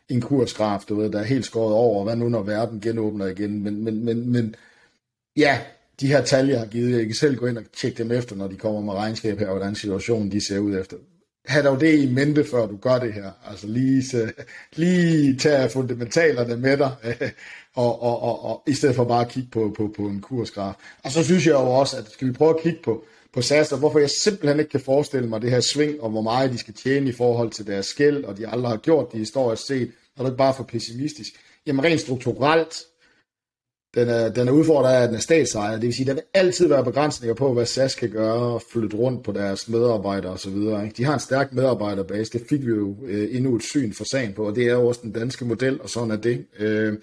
en 0.08 0.20
kursgraf, 0.20 0.84
du 0.88 0.94
ved, 0.94 1.10
der 1.10 1.18
er 1.18 1.24
helt 1.24 1.44
skåret 1.44 1.74
over, 1.74 2.04
hvad 2.04 2.16
nu 2.16 2.28
når 2.28 2.42
verden 2.42 2.80
genåbner 2.80 3.26
igen, 3.26 3.62
men, 3.62 3.84
men, 3.84 4.04
men, 4.04 4.32
men 4.32 4.54
ja, 5.36 5.60
de 6.00 6.06
her 6.06 6.22
tal, 6.22 6.48
jeg 6.48 6.58
har 6.58 6.66
givet, 6.66 6.98
jeg 6.98 7.06
kan 7.06 7.14
selv 7.14 7.36
gå 7.36 7.46
ind 7.46 7.58
og 7.58 7.64
tjekke 7.72 7.98
dem 8.02 8.12
efter, 8.12 8.36
når 8.36 8.48
de 8.48 8.56
kommer 8.56 8.80
med 8.80 8.92
regnskab 8.92 9.38
her, 9.38 9.50
hvordan 9.50 9.74
situationen 9.74 10.32
de 10.32 10.46
ser 10.46 10.58
ud 10.58 10.78
efter 10.78 10.96
have 11.46 11.66
dog 11.66 11.80
det 11.80 11.98
i 11.98 12.06
mente, 12.06 12.44
før 12.44 12.66
du 12.66 12.76
gør 12.76 12.98
det 12.98 13.12
her. 13.12 13.30
Altså 13.50 13.66
lige, 13.66 14.04
så, 14.04 14.32
lige 14.76 15.36
tage 15.36 15.70
fundamentalerne 15.70 16.56
med 16.56 16.76
dig, 16.76 16.94
og, 17.74 18.02
og, 18.02 18.22
og, 18.22 18.44
og, 18.44 18.62
i 18.66 18.74
stedet 18.74 18.96
for 18.96 19.04
bare 19.04 19.24
at 19.24 19.28
kigge 19.28 19.48
på, 19.52 19.74
på, 19.76 19.94
på 19.96 20.02
en 20.02 20.20
kursgraf. 20.20 20.74
Og 21.02 21.12
så 21.12 21.24
synes 21.24 21.46
jeg 21.46 21.52
jo 21.52 21.70
også, 21.70 21.96
at 21.96 22.10
skal 22.10 22.28
vi 22.28 22.32
prøve 22.32 22.50
at 22.50 22.62
kigge 22.62 22.78
på, 22.84 23.04
på 23.34 23.42
SAS, 23.42 23.72
og 23.72 23.78
hvorfor 23.78 23.98
jeg 23.98 24.10
simpelthen 24.10 24.58
ikke 24.58 24.70
kan 24.70 24.80
forestille 24.80 25.28
mig 25.28 25.42
det 25.42 25.50
her 25.50 25.60
sving, 25.60 26.00
og 26.00 26.10
hvor 26.10 26.22
meget 26.22 26.52
de 26.52 26.58
skal 26.58 26.74
tjene 26.74 27.08
i 27.08 27.12
forhold 27.12 27.50
til 27.50 27.66
deres 27.66 27.86
skæld, 27.86 28.24
og 28.24 28.38
de 28.38 28.48
aldrig 28.48 28.70
har 28.70 28.78
gjort 28.78 29.12
det 29.12 29.18
historisk 29.18 29.66
set, 29.66 29.90
og 30.16 30.24
det 30.24 30.30
ikke 30.30 30.38
bare 30.38 30.54
for 30.54 30.64
pessimistisk. 30.64 31.32
Jamen 31.66 31.84
rent 31.84 32.00
strukturelt, 32.00 32.74
den 33.96 34.08
er, 34.08 34.28
den 34.28 34.48
er 34.48 34.52
udfordret 34.52 34.94
af, 34.94 35.02
at 35.02 35.08
den 35.08 35.16
er 35.16 35.20
statsejer. 35.20 35.72
Det 35.72 35.82
vil 35.82 35.94
sige, 35.94 36.06
der 36.06 36.14
vil 36.14 36.22
altid 36.34 36.68
være 36.68 36.84
begrænsninger 36.84 37.34
på, 37.34 37.52
hvad 37.52 37.66
SAS 37.66 37.94
kan 37.94 38.10
gøre 38.10 38.34
og 38.34 38.62
flytte 38.72 38.96
rundt 38.96 39.24
på 39.24 39.32
deres 39.32 39.68
medarbejdere 39.68 40.32
osv. 40.32 40.54
De 40.96 41.04
har 41.04 41.14
en 41.14 41.20
stærk 41.20 41.52
medarbejderbase. 41.52 42.38
Det 42.38 42.46
fik 42.48 42.66
vi 42.66 42.70
jo 42.70 42.96
øh, 43.06 43.36
endnu 43.36 43.56
et 43.56 43.62
syn 43.62 43.92
for 43.92 44.04
sagen 44.04 44.32
på, 44.32 44.46
og 44.46 44.56
det 44.56 44.66
er 44.66 44.72
jo 44.72 44.86
også 44.86 45.00
den 45.02 45.12
danske 45.12 45.44
model, 45.44 45.80
og 45.82 45.90
sådan 45.90 46.10
er 46.10 46.16
det. 46.16 46.46
Øh, 46.58 46.94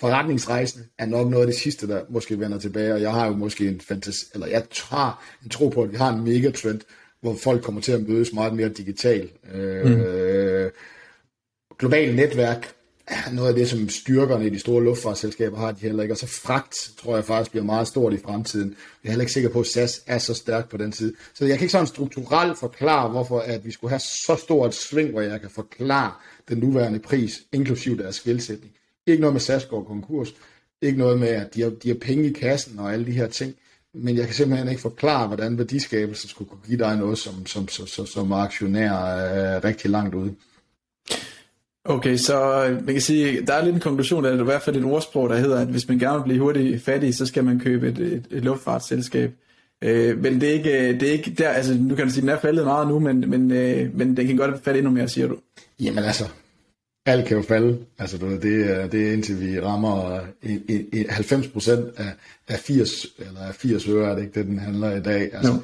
forretningsrejsen 0.00 0.82
er 0.98 1.06
nok 1.06 1.30
noget 1.30 1.46
af 1.46 1.52
det 1.52 1.60
sidste, 1.60 1.88
der 1.88 2.00
måske 2.08 2.40
vender 2.40 2.58
tilbage, 2.58 2.94
og 2.94 3.00
jeg 3.00 3.12
har 3.12 3.26
jo 3.26 3.32
måske 3.32 3.68
en 3.68 3.80
fantasi, 3.80 4.24
eller 4.34 4.46
jeg 4.46 4.62
har 4.88 5.24
en 5.44 5.50
tro 5.50 5.68
på, 5.68 5.82
at 5.82 5.92
vi 5.92 5.96
har 5.96 6.12
en 6.12 6.24
megatrend, 6.24 6.80
hvor 7.20 7.34
folk 7.34 7.62
kommer 7.62 7.80
til 7.80 7.92
at 7.92 8.08
mødes 8.08 8.32
meget 8.32 8.54
mere 8.54 8.68
digitalt. 8.68 9.32
Øh, 9.54 9.86
mm. 9.86 10.70
Global 11.78 12.14
netværk 12.14 12.79
noget 13.32 13.48
af 13.48 13.54
det, 13.54 13.68
som 13.68 13.88
styrkerne 13.88 14.46
i 14.46 14.50
de 14.50 14.58
store 14.58 14.84
luftfartsselskaber 14.84 15.58
har, 15.58 15.72
de 15.72 15.80
heller 15.80 16.02
ikke. 16.02 16.14
Og 16.14 16.18
så 16.18 16.26
fragt, 16.26 16.90
tror 16.98 17.14
jeg 17.14 17.24
faktisk, 17.24 17.50
bliver 17.50 17.64
meget 17.64 17.88
stort 17.88 18.12
i 18.12 18.18
fremtiden. 18.18 18.68
Jeg 19.04 19.08
er 19.08 19.10
heller 19.10 19.22
ikke 19.22 19.32
sikker 19.32 19.50
på, 19.50 19.60
at 19.60 19.66
SAS 19.66 20.02
er 20.06 20.18
så 20.18 20.34
stærk 20.34 20.70
på 20.70 20.76
den 20.76 20.92
side. 20.92 21.12
Så 21.34 21.44
jeg 21.44 21.58
kan 21.58 21.64
ikke 21.64 21.72
sådan 21.72 21.86
strukturelt 21.86 22.58
forklare, 22.58 23.08
hvorfor 23.08 23.38
at 23.40 23.64
vi 23.64 23.70
skulle 23.70 23.90
have 23.90 24.00
så 24.00 24.36
stort 24.42 24.74
sving, 24.74 25.10
hvor 25.10 25.20
jeg 25.20 25.40
kan 25.40 25.50
forklare 25.50 26.12
den 26.48 26.58
nuværende 26.58 26.98
pris, 26.98 27.40
inklusiv 27.52 27.98
deres 27.98 28.16
skilsætning. 28.16 28.72
Ikke 29.06 29.20
noget 29.20 29.34
med 29.34 29.40
SAS 29.40 29.64
går 29.64 29.84
konkurs. 29.84 30.34
Ikke 30.82 30.98
noget 30.98 31.18
med, 31.18 31.28
at 31.28 31.54
de 31.54 31.62
har, 31.62 31.70
de 31.70 31.88
har 31.88 31.96
penge 32.00 32.30
i 32.30 32.32
kassen 32.32 32.78
og 32.78 32.92
alle 32.92 33.06
de 33.06 33.12
her 33.12 33.26
ting. 33.26 33.54
Men 33.94 34.16
jeg 34.16 34.26
kan 34.26 34.34
simpelthen 34.34 34.68
ikke 34.68 34.82
forklare, 34.82 35.26
hvordan 35.26 35.58
værdiskabelsen 35.58 36.28
skulle 36.28 36.48
kunne 36.48 36.60
give 36.66 36.78
dig 36.78 36.96
noget, 36.96 37.18
som, 37.18 37.46
som, 37.46 37.68
som, 37.68 37.86
som, 37.86 38.06
som 38.06 38.32
aktionær 38.32 38.92
er 38.92 39.64
rigtig 39.64 39.90
langt 39.90 40.14
ude. 40.14 40.34
Okay, 41.84 42.16
så 42.16 42.66
øh, 42.66 42.86
man 42.86 42.94
kan 42.94 43.00
sige, 43.00 43.46
der 43.46 43.54
er 43.54 43.64
lidt 43.64 43.74
en 43.74 43.80
konklusion, 43.80 44.24
det 44.24 44.32
er 44.32 44.40
i 44.40 44.44
hvert 44.44 44.62
fald 44.62 44.76
et 44.76 44.84
ordsprog, 44.84 45.28
der 45.28 45.36
hedder, 45.36 45.60
at 45.60 45.66
hvis 45.66 45.88
man 45.88 45.98
gerne 45.98 46.16
vil 46.16 46.24
blive 46.24 46.40
hurtigt 46.40 46.82
fattig, 46.82 47.14
så 47.14 47.26
skal 47.26 47.44
man 47.44 47.60
købe 47.60 47.88
et, 47.88 47.98
et, 47.98 48.26
et 48.30 48.44
luftfartsselskab. 48.44 49.32
Øh, 49.84 50.22
men 50.22 50.40
det 50.40 50.48
er, 50.48 50.52
ikke, 50.52 50.98
det 51.00 51.02
er 51.02 51.12
ikke 51.12 51.30
der, 51.30 51.48
altså 51.48 51.74
nu 51.74 51.94
kan 51.94 52.06
du 52.06 52.12
sige, 52.12 52.20
den 52.20 52.28
er 52.28 52.38
faldet 52.38 52.64
meget 52.64 52.88
nu, 52.88 52.98
men, 52.98 53.30
men, 53.30 53.50
øh, 53.50 53.98
men 53.98 54.16
den 54.16 54.26
kan 54.26 54.36
godt 54.36 54.64
falde 54.64 54.78
endnu 54.78 54.92
mere, 54.92 55.08
siger 55.08 55.28
du. 55.28 55.36
Jamen 55.80 56.04
altså, 56.04 56.24
alt 57.06 57.26
kan 57.26 57.36
jo 57.36 57.42
falde. 57.42 57.78
Altså, 57.98 58.16
det, 58.42 58.70
er, 58.70 58.86
det 58.86 59.08
er 59.08 59.12
indtil 59.12 59.40
vi 59.40 59.60
rammer 59.60 60.20
90 61.08 61.48
procent 61.48 61.86
af, 61.96 62.12
af 62.48 62.58
80, 62.58 63.06
eller 63.18 63.40
af 63.40 63.54
80 63.54 63.88
øre, 63.88 64.10
er 64.10 64.14
det 64.14 64.22
ikke 64.22 64.38
det, 64.40 64.46
den 64.46 64.58
handler 64.58 64.96
i 64.96 65.00
dag. 65.00 65.34
Altså, 65.34 65.52
no 65.52 65.58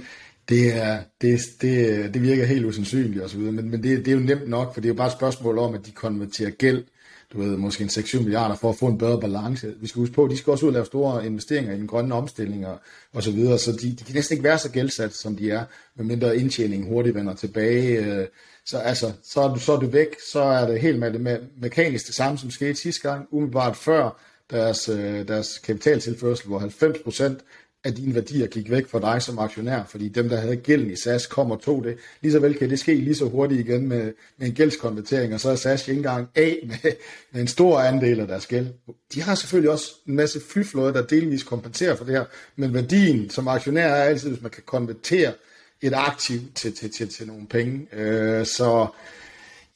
det, 0.49 0.77
er, 0.77 1.01
det, 1.21 1.41
det, 1.61 2.15
det 2.15 2.23
virker 2.23 2.45
helt 2.45 2.67
usandsynligt 2.67 3.25
osv., 3.25 3.41
men, 3.41 3.71
men 3.71 3.83
det, 3.83 3.99
det 3.99 4.09
er 4.09 4.13
jo 4.13 4.21
nemt 4.23 4.49
nok, 4.49 4.75
for 4.75 4.81
det 4.81 4.89
er 4.89 4.93
jo 4.93 4.97
bare 4.97 5.07
et 5.07 5.13
spørgsmål 5.13 5.59
om, 5.59 5.75
at 5.75 5.87
de 5.87 5.91
konverterer 5.91 6.51
gæld, 6.51 6.85
du 7.33 7.41
ved, 7.41 7.57
måske 7.57 7.85
en 7.85 7.91
6-7 7.91 8.23
milliarder 8.23 8.55
for 8.55 8.71
at 8.71 8.77
få 8.77 8.87
en 8.87 8.99
bedre 8.99 9.21
balance. 9.21 9.75
Vi 9.81 9.87
skal 9.87 10.01
huske 10.01 10.15
på, 10.15 10.25
at 10.25 10.31
de 10.31 10.37
skal 10.37 10.51
også 10.51 10.67
ud 10.67 10.71
og 10.71 10.73
lave 10.73 10.87
store 10.87 11.27
investeringer 11.27 11.75
i 11.75 11.79
den 11.79 11.87
grønne 11.87 12.15
omstilling 12.15 12.67
og, 12.67 12.79
og 13.13 13.23
så 13.23 13.31
videre, 13.31 13.59
så 13.59 13.73
de, 13.73 13.97
de 13.99 14.05
kan 14.05 14.15
næsten 14.15 14.35
ikke 14.35 14.45
være 14.45 14.59
så 14.59 14.71
gældsat, 14.71 15.15
som 15.15 15.37
de 15.37 15.51
er, 15.51 15.65
medmindre 15.97 16.37
indtjeningen 16.37 16.89
hurtigt 16.89 17.15
vender 17.15 17.35
tilbage. 17.35 18.05
Øh, 18.05 18.27
så 18.67 18.79
altså, 18.79 19.13
så 19.23 19.41
er 19.41 19.55
du, 19.55 19.61
så 19.61 19.73
er 19.73 19.81
du 19.81 19.87
væk, 19.87 20.17
så 20.33 20.41
er 20.41 20.67
det 20.67 20.81
helt 20.81 20.99
med, 20.99 21.19
med, 21.19 21.39
mekanisk 21.61 22.07
det 22.07 22.15
samme, 22.15 22.39
som 22.39 22.51
skete 22.51 22.75
sidste 22.75 23.09
gang, 23.11 23.29
umiddelbart 23.31 23.77
før 23.77 24.21
deres, 24.51 24.89
øh, 24.89 25.29
deres 25.29 25.59
kapitaltilførsel, 25.59 26.49
hvor 26.49 26.59
90 26.59 26.99
procent 27.05 27.39
at 27.87 27.97
dine 27.97 28.15
værdier 28.15 28.47
gik 28.47 28.71
væk 28.71 28.89
fra 28.89 29.01
dig 29.01 29.23
som 29.23 29.39
aktionær, 29.39 29.85
fordi 29.89 30.09
dem, 30.09 30.29
der 30.29 30.37
havde 30.37 30.57
gælden 30.57 30.91
i 30.91 30.97
SAS, 30.97 31.27
kom 31.27 31.51
og 31.51 31.63
tog 31.63 31.85
det. 31.85 31.97
Lige 32.21 32.33
så 32.33 32.39
vel 32.39 32.55
kan 32.55 32.71
det 32.71 32.79
ske 32.79 32.95
lige 32.95 33.15
så 33.15 33.25
hurtigt 33.25 33.69
igen 33.69 33.89
med, 33.89 34.13
med 34.37 34.47
en 34.47 34.55
gældskonvertering, 34.55 35.35
og 35.35 35.41
så 35.41 35.51
er 35.51 35.57
SAS 35.57 35.89
ikke 35.89 35.99
engang 35.99 36.29
af 36.35 36.59
med, 36.63 36.93
med 37.33 37.41
en 37.41 37.49
stor 37.49 37.81
andel 37.81 38.21
af 38.21 38.27
deres 38.27 38.47
gæld. 38.47 38.67
De 39.15 39.23
har 39.23 39.35
selvfølgelig 39.35 39.71
også 39.71 39.93
en 40.09 40.17
masse 40.17 40.41
flyflåde, 40.41 40.93
der 40.93 41.03
delvis 41.03 41.43
kompenserer 41.43 41.97
for 41.97 42.05
det 42.05 42.15
her, 42.15 42.25
men 42.57 42.75
værdien 42.75 43.31
som 43.31 43.49
aktionær 43.49 43.89
er 43.89 44.05
altid, 44.05 44.29
hvis 44.29 44.43
man 44.43 44.51
kan 44.51 44.63
konvertere 44.67 45.33
et 45.81 45.93
aktiv 45.95 46.41
til, 46.55 46.77
til, 46.77 46.93
til, 46.93 47.09
til 47.09 47.27
nogle 47.27 47.47
penge. 47.47 47.87
Øh, 47.93 48.47
så 48.47 48.87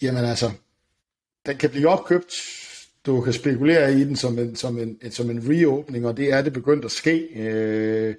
jamen 0.02 0.24
altså, 0.24 0.50
den 1.46 1.56
kan 1.56 1.70
blive 1.70 1.88
opkøbt 1.88 2.32
du 3.06 3.20
kan 3.20 3.32
spekulere 3.32 3.94
i 3.94 4.04
den 4.04 4.16
som 4.16 4.38
en, 4.38 4.56
som 4.56 4.78
en, 4.78 5.10
som 5.10 5.30
en 5.30 5.44
reopening, 5.48 6.06
og 6.06 6.16
det 6.16 6.32
er 6.32 6.42
det 6.42 6.52
begyndt 6.52 6.84
at 6.84 6.90
ske. 6.90 7.28
Øh, 7.36 8.14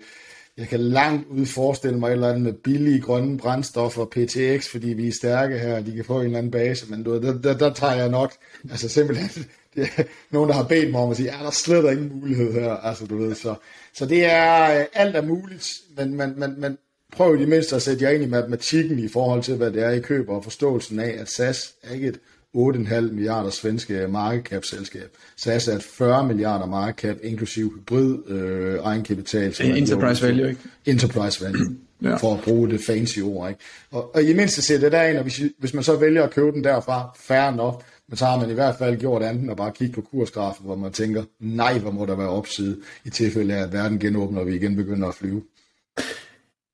jeg 0.57 0.67
kan 0.67 0.79
langt 0.79 1.27
ud 1.29 1.45
forestille 1.45 1.99
mig 1.99 2.07
et 2.07 2.13
eller 2.13 2.29
andet 2.29 2.41
med 2.41 2.53
billige 2.53 3.01
grønne 3.01 3.37
brændstoffer, 3.37 4.05
PTX, 4.05 4.67
fordi 4.67 4.87
vi 4.87 5.07
er 5.07 5.11
stærke 5.11 5.59
her, 5.59 5.75
og 5.75 5.85
de 5.85 5.95
kan 5.95 6.05
få 6.05 6.19
en 6.19 6.25
eller 6.25 6.37
anden 6.37 6.51
base, 6.51 6.85
men 6.89 7.03
du, 7.03 7.21
der, 7.21 7.37
der, 7.37 7.57
der 7.57 7.73
tager 7.73 7.95
jeg 7.95 8.09
nok, 8.09 8.33
altså 8.71 8.89
simpelthen, 8.89 9.45
det 9.75 9.89
er 9.97 10.03
nogen, 10.31 10.49
der 10.49 10.55
har 10.55 10.63
bedt 10.63 10.91
mig 10.91 11.01
om 11.01 11.11
at 11.11 11.17
sige, 11.17 11.29
er 11.29 11.43
der 11.43 11.51
slet 11.51 11.91
ingen 11.91 12.19
mulighed 12.19 12.53
her, 12.53 12.71
altså 12.71 13.05
du 13.05 13.17
ved, 13.17 13.35
så, 13.35 13.55
så 13.93 14.05
det 14.05 14.25
er, 14.25 14.79
øh, 14.79 14.85
alt 14.93 15.15
er 15.15 15.21
muligt, 15.21 15.69
men, 15.97 16.17
men, 16.17 16.33
men, 16.39 16.53
men 16.57 16.77
prøv 17.11 17.35
i 17.35 17.39
det 17.39 17.49
mindste 17.49 17.75
at 17.75 17.81
sætte 17.81 18.03
jer 18.03 18.11
ind 18.11 18.23
i 18.23 18.27
matematikken 18.27 18.99
i 18.99 19.07
forhold 19.07 19.43
til, 19.43 19.55
hvad 19.55 19.71
det 19.71 19.83
er, 19.83 19.89
I 19.89 19.99
køber, 19.99 20.35
og 20.35 20.43
forståelsen 20.43 20.99
af, 20.99 21.15
at 21.19 21.29
SAS 21.29 21.73
er 21.83 21.93
ikke 21.93 22.07
et 22.07 22.19
8,5 22.57 23.01
milliarder 23.01 23.49
svenske 23.49 24.07
markedkapselskab. 24.09 25.17
SAS 25.35 25.67
er 25.67 25.75
et 25.75 25.83
40 25.83 26.27
milliarder 26.27 26.65
markedkap, 26.65 27.17
inklusiv 27.23 27.73
hybrid 27.75 28.29
øh, 28.29 28.79
egenkapital. 28.83 29.53
Som 29.53 29.65
enterprise 29.65 30.27
value, 30.27 30.49
ikke? 30.49 30.61
Enterprise 30.85 31.45
value, 31.45 31.75
ja. 32.03 32.15
for 32.15 32.33
at 32.33 32.41
bruge 32.43 32.69
det 32.69 32.81
fancy 32.81 33.19
ord. 33.19 33.49
Ikke? 33.49 33.61
Og, 33.91 34.15
og 34.15 34.23
i 34.23 34.33
mindste 34.33 34.61
ser 34.61 34.79
det 34.79 34.91
derind, 34.91 35.17
og 35.17 35.23
hvis, 35.23 35.41
hvis 35.57 35.73
man 35.73 35.83
så 35.83 35.95
vælger 35.95 36.23
at 36.23 36.31
købe 36.31 36.51
den 36.51 36.63
derfra, 36.63 37.15
fair 37.19 37.51
nok, 37.51 37.83
men 38.07 38.17
så 38.17 38.25
har 38.25 38.39
man 38.39 38.49
i 38.49 38.53
hvert 38.53 38.75
fald 38.77 38.99
gjort 38.99 39.23
andet 39.23 39.49
og 39.49 39.57
bare 39.57 39.71
kigge 39.71 39.93
på 39.93 40.01
kursgrafen, 40.01 40.65
hvor 40.65 40.75
man 40.75 40.91
tænker, 40.91 41.23
nej, 41.39 41.77
hvor 41.77 41.91
må 41.91 42.05
der 42.05 42.15
være 42.15 42.29
opside, 42.29 42.77
i 43.05 43.09
tilfælde 43.09 43.53
af, 43.53 43.63
at 43.63 43.73
verden 43.73 43.99
genåbner, 43.99 44.39
og 44.39 44.47
vi 44.47 44.55
igen 44.55 44.75
begynder 44.75 45.07
at 45.07 45.15
flyve. 45.15 45.43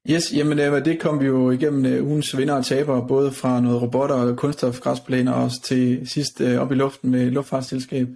Yes, 0.10 0.34
jamen 0.34 0.60
øh, 0.60 0.86
det 0.86 1.00
kom 1.00 1.20
vi 1.20 1.26
jo 1.26 1.52
igennem 1.52 1.86
øh, 1.86 2.08
ugens 2.08 2.38
vinder 2.38 2.54
og 2.54 2.66
taber, 2.66 3.08
både 3.08 3.32
fra 3.32 3.62
noget 3.62 3.82
robotter 3.82 4.16
og 4.16 4.36
kunststofgræsplæner, 4.36 5.32
og 5.32 5.44
også 5.44 5.62
til 5.62 6.10
sidst 6.10 6.42
øh, 6.42 6.60
op 6.60 6.72
i 6.72 6.76
luften 6.76 7.12
med 7.12 7.32
luftfartsselskab. 7.32 8.08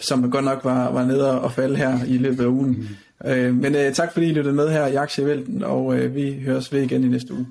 som 0.00 0.30
godt 0.30 0.44
nok 0.44 0.64
var, 0.64 0.92
var 0.92 1.06
nede 1.06 1.40
og 1.40 1.52
falde 1.52 1.76
her 1.76 2.04
i 2.04 2.18
løbet 2.18 2.44
af 2.44 2.48
ugen. 2.48 2.88
Mm. 3.24 3.30
Øh, 3.30 3.54
men 3.54 3.74
øh, 3.74 3.92
tak 3.92 4.12
fordi 4.12 4.26
I 4.26 4.32
lyttede 4.32 4.54
med 4.54 4.70
her 4.70 4.86
i 4.86 4.94
Aktievælten, 4.94 5.62
og 5.62 5.98
øh, 5.98 6.14
vi 6.14 6.42
høres 6.44 6.72
ved 6.72 6.82
igen 6.82 7.04
i 7.04 7.08
næste 7.08 7.34
uge. 7.34 7.46